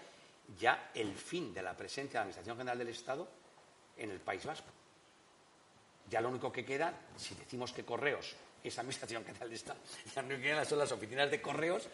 [0.60, 3.28] ya el fin de la presencia de la Administración General del Estado
[3.98, 4.68] en el País Vasco.
[6.10, 9.80] Ya lo único que queda, si decimos que correos es Administración General del Estado,
[10.16, 11.88] ya lo único que quedan son las oficinas de correos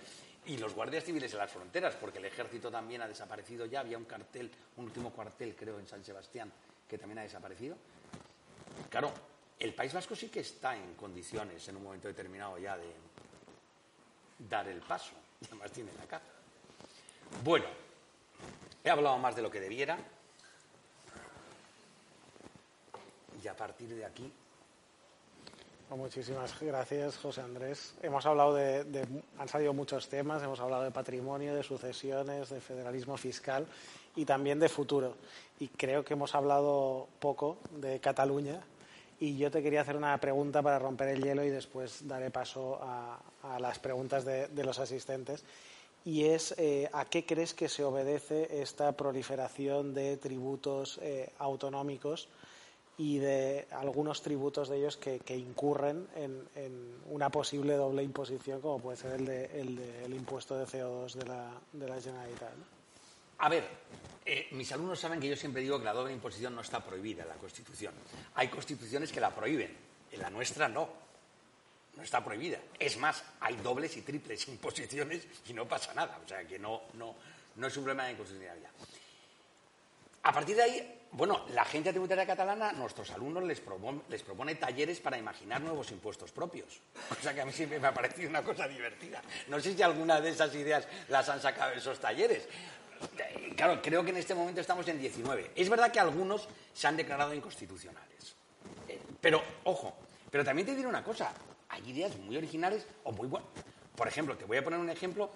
[0.45, 3.82] y los guardias civiles en las fronteras, porque el ejército también ha desaparecido ya.
[3.82, 6.51] Había un cartel, un último cuartel, creo, en San Sebastián,
[6.88, 7.77] que también ha desaparecido.
[8.89, 9.11] Claro,
[9.59, 12.91] el País Vasco sí que está en condiciones en un momento determinado ya de
[14.49, 15.11] dar el paso.
[15.47, 16.25] Además tiene la caja.
[17.43, 17.65] Bueno,
[18.84, 19.97] he hablado más de lo que debiera.
[23.43, 24.32] Y a partir de aquí.
[25.89, 27.95] Pues muchísimas gracias, José Andrés.
[28.01, 29.05] Hemos hablado de, de,
[29.38, 33.67] Han salido muchos temas, hemos hablado de patrimonio, de sucesiones, de federalismo fiscal
[34.15, 35.17] y también de futuro.
[35.59, 38.61] Y creo que hemos hablado poco de Cataluña.
[39.22, 42.80] Y yo te quería hacer una pregunta para romper el hielo y después daré paso
[42.82, 43.19] a,
[43.59, 45.45] las preguntas de, los asistentes.
[46.03, 52.30] Y es, eh, ¿a qué crees que se obedece esta proliferación de tributos eh, autonómicos
[52.97, 58.97] y de algunos tributos de ellos que, incurren en, una posible doble imposición, como puede
[58.97, 62.55] ser el, de, el impuesto de CO2 de la, de la Generalitat?
[62.57, 62.80] ¿no?
[63.42, 63.68] A ver,
[64.24, 67.24] eh, mis alumnos saben que yo siempre digo que la doble imposición no está prohibida
[67.24, 67.94] en la Constitución.
[68.36, 69.76] Hay constituciones que la prohíben,
[70.12, 71.02] en la nuestra no.
[71.96, 72.60] No está prohibida.
[72.80, 76.20] Es más, hay dobles y triples imposiciones y no pasa nada.
[76.24, 77.16] O sea que no, no,
[77.56, 78.70] no es un problema de inconstitucionalidad.
[80.24, 84.54] A partir de ahí, bueno, la agencia tributaria catalana, nuestros alumnos les propone, les propone,
[84.56, 86.80] talleres para imaginar nuevos impuestos propios.
[87.10, 89.22] O sea que a mí siempre me ha parecido una cosa divertida.
[89.48, 92.48] No sé si alguna de esas ideas las han sacado esos talleres.
[93.56, 95.52] Claro, creo que en este momento estamos en 19.
[95.56, 98.36] Es verdad que algunos se han declarado inconstitucionales.
[98.88, 99.93] Eh, pero, ojo,
[100.30, 101.34] pero también te diré una cosa.
[101.70, 103.49] Hay ideas muy originales o muy buenas.
[103.95, 105.30] Por ejemplo, te voy a poner un ejemplo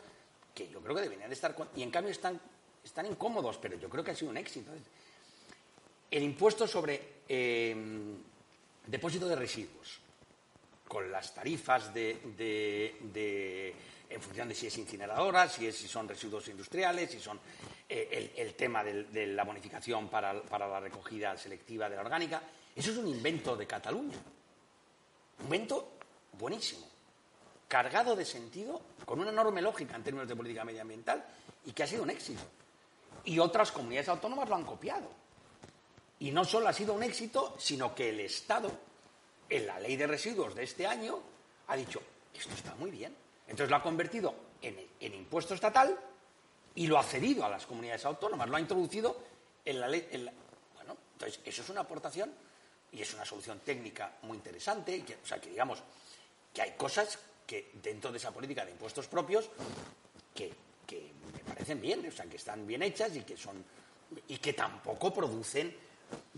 [0.54, 1.56] que yo creo que deberían de estar...
[1.76, 2.40] Y en cambio están,
[2.84, 4.72] están incómodos, pero yo creo que ha sido un éxito.
[6.10, 7.76] El impuesto sobre eh,
[8.88, 10.00] depósito de residuos,
[10.88, 13.76] con las tarifas de,
[14.10, 17.40] en función de si es incineradora, si, es, si son residuos industriales, si son
[17.88, 22.42] eh, el, tema de la bonificación para, para, la recogida selectiva de la orgánica.
[22.76, 24.18] Eso es un invento de Cataluña.
[25.40, 25.94] Un invento
[26.34, 26.88] buenísimo,
[27.68, 31.26] cargado de sentido, con una enorme lógica en términos de política medioambiental
[31.66, 32.44] y que ha sido un éxito.
[33.26, 35.10] Y otras comunidades autónomas lo han copiado.
[36.20, 38.72] Y no solo ha sido un éxito, sino que el Estado,
[39.50, 41.20] en la ley de residuos de este año,
[41.68, 42.02] ha dicho,
[42.34, 45.98] esto está muy bien entonces lo ha convertido en, impuesto estatal
[46.76, 49.18] y lo ha cedido a las comunidades autónomas, lo ha introducido
[49.64, 50.08] en la ley.
[50.76, 52.34] Bueno, entonces eso es una aportación
[52.92, 55.04] y es una solución técnica muy interesante.
[55.04, 55.82] Que, o sea, que digamos
[56.54, 59.50] que hay cosas que dentro de esa política de impuestos propios
[60.34, 60.52] que,
[60.86, 63.64] que me parecen bien, o sea, que están bien hechas y que son
[64.28, 65.76] y que tampoco producen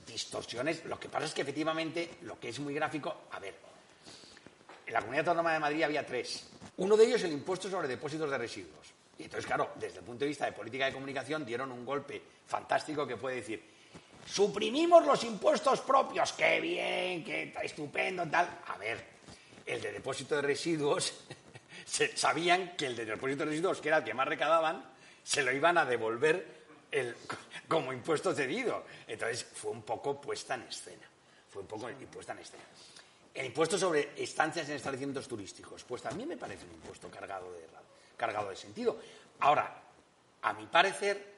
[0.05, 0.85] distorsiones.
[0.85, 3.55] Lo que pasa es que efectivamente lo que es muy gráfico, a ver,
[4.87, 6.49] en la Comunidad Autónoma de Madrid había tres.
[6.77, 8.87] Uno de ellos el impuesto sobre depósitos de residuos.
[9.19, 12.21] Y entonces, claro, desde el punto de vista de política de comunicación dieron un golpe
[12.45, 13.61] fantástico que puede decir,
[14.25, 18.61] suprimimos los impuestos propios, qué bien, qué estupendo, tal.
[18.67, 19.03] A ver,
[19.65, 21.13] el de depósito de residuos,
[22.15, 24.85] sabían que el de depósito de residuos, que era el que más recadaban,
[25.21, 26.45] se lo iban a devolver
[26.91, 27.13] el,
[27.67, 28.85] como impuesto cedido.
[29.05, 31.07] Entonces fue un poco puesta en escena.
[31.49, 32.63] Fue un poco puesta en escena.
[33.37, 37.67] El impuesto sobre estancias en establecimientos turísticos, pues también me parece un impuesto cargado de,
[38.17, 38.97] cargado de sentido.
[39.41, 39.79] Ahora,
[40.41, 41.35] a mi parecer,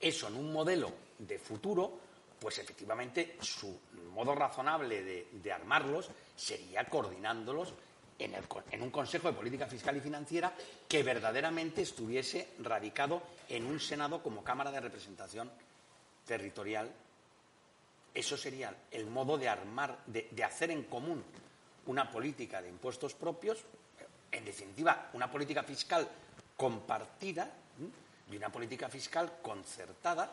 [0.00, 1.96] eso en un modelo de futuro,
[2.40, 3.78] pues efectivamente su
[4.12, 7.72] modo razonable de, armarlos sería coordinándolos
[8.18, 10.52] en, un Consejo de Política Fiscal y Financiera
[10.88, 15.52] que verdaderamente estuviese radicado en un Senado como Cámara de Representación
[16.26, 16.90] Territorial
[18.14, 21.24] eso sería el modo de armar, de, de hacer en común
[21.86, 23.64] una política de impuestos propios,
[24.30, 26.06] en definitiva, una política fiscal
[26.56, 27.50] compartida
[28.30, 30.30] y una política fiscal concertada,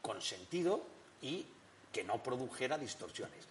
[0.00, 0.82] con sentido
[1.22, 1.44] y
[1.92, 3.44] que no produjera distorsiones.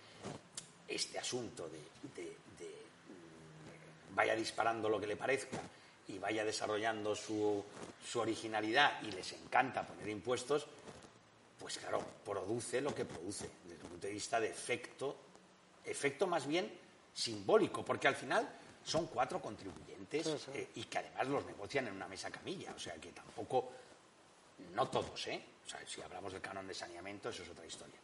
[0.88, 5.60] Este asunto de, mm, vaya disparando lo que le parezca
[6.08, 7.64] y vaya desarrollando su,
[8.04, 10.66] su originalidad y les encanta poner impuestos,
[11.60, 15.16] pues claro, produce lo que produce desde el punto de vista de efecto,
[15.86, 16.72] efecto más bien
[17.14, 18.48] simbólico, porque al final
[18.84, 22.96] son cuatro contribuyentes eh, y que además los negocian en una mesa camilla, o sea
[22.96, 23.72] que tampoco,
[24.74, 25.44] no todos, ¿eh?
[25.66, 28.00] O sea, si hablamos del canon de saneamiento, eso es otra historia.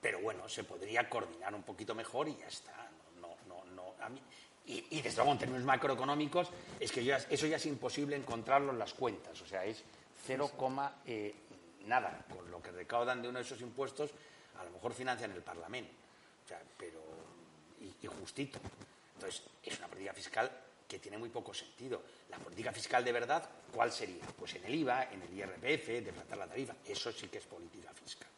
[0.00, 2.90] Pero bueno, se podría coordinar un poquito mejor y ya está.
[3.20, 4.20] No, no, no, a mí,
[4.68, 6.48] y, desde luego en términos macroeconómicos
[6.78, 7.00] es que
[7.30, 9.82] eso ya es imposible encontrarlo en las cuentas, o sea, es
[10.26, 10.50] 0,
[11.06, 11.34] eh,
[11.88, 14.10] nada, con lo que recaudan de uno de esos impuestos,
[14.58, 15.92] a lo mejor financian el Parlamento,
[16.76, 17.00] pero
[17.80, 18.58] y, justito.
[19.14, 20.50] Entonces, es una política fiscal
[20.86, 22.02] que tiene muy poco sentido.
[22.30, 24.24] La política fiscal de verdad, ¿cuál sería?
[24.38, 26.74] Pues en el IVA, en el IRPF, deflatar la tarifa.
[26.86, 28.28] Eso sí que es política fiscal.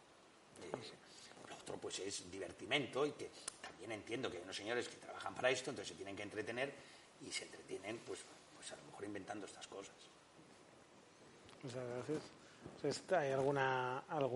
[1.48, 3.30] lo otro, pues es divertimento y que
[3.60, 6.72] también entiendo que hay unos señores que trabajan para esto, entonces se tienen que entretener
[7.26, 8.20] y se entretienen, pues,
[8.56, 9.94] pues a lo mejor inventando estas cosas.
[11.62, 12.39] Muchas gracias.
[13.18, 14.26] ¿Hay alguna, alguna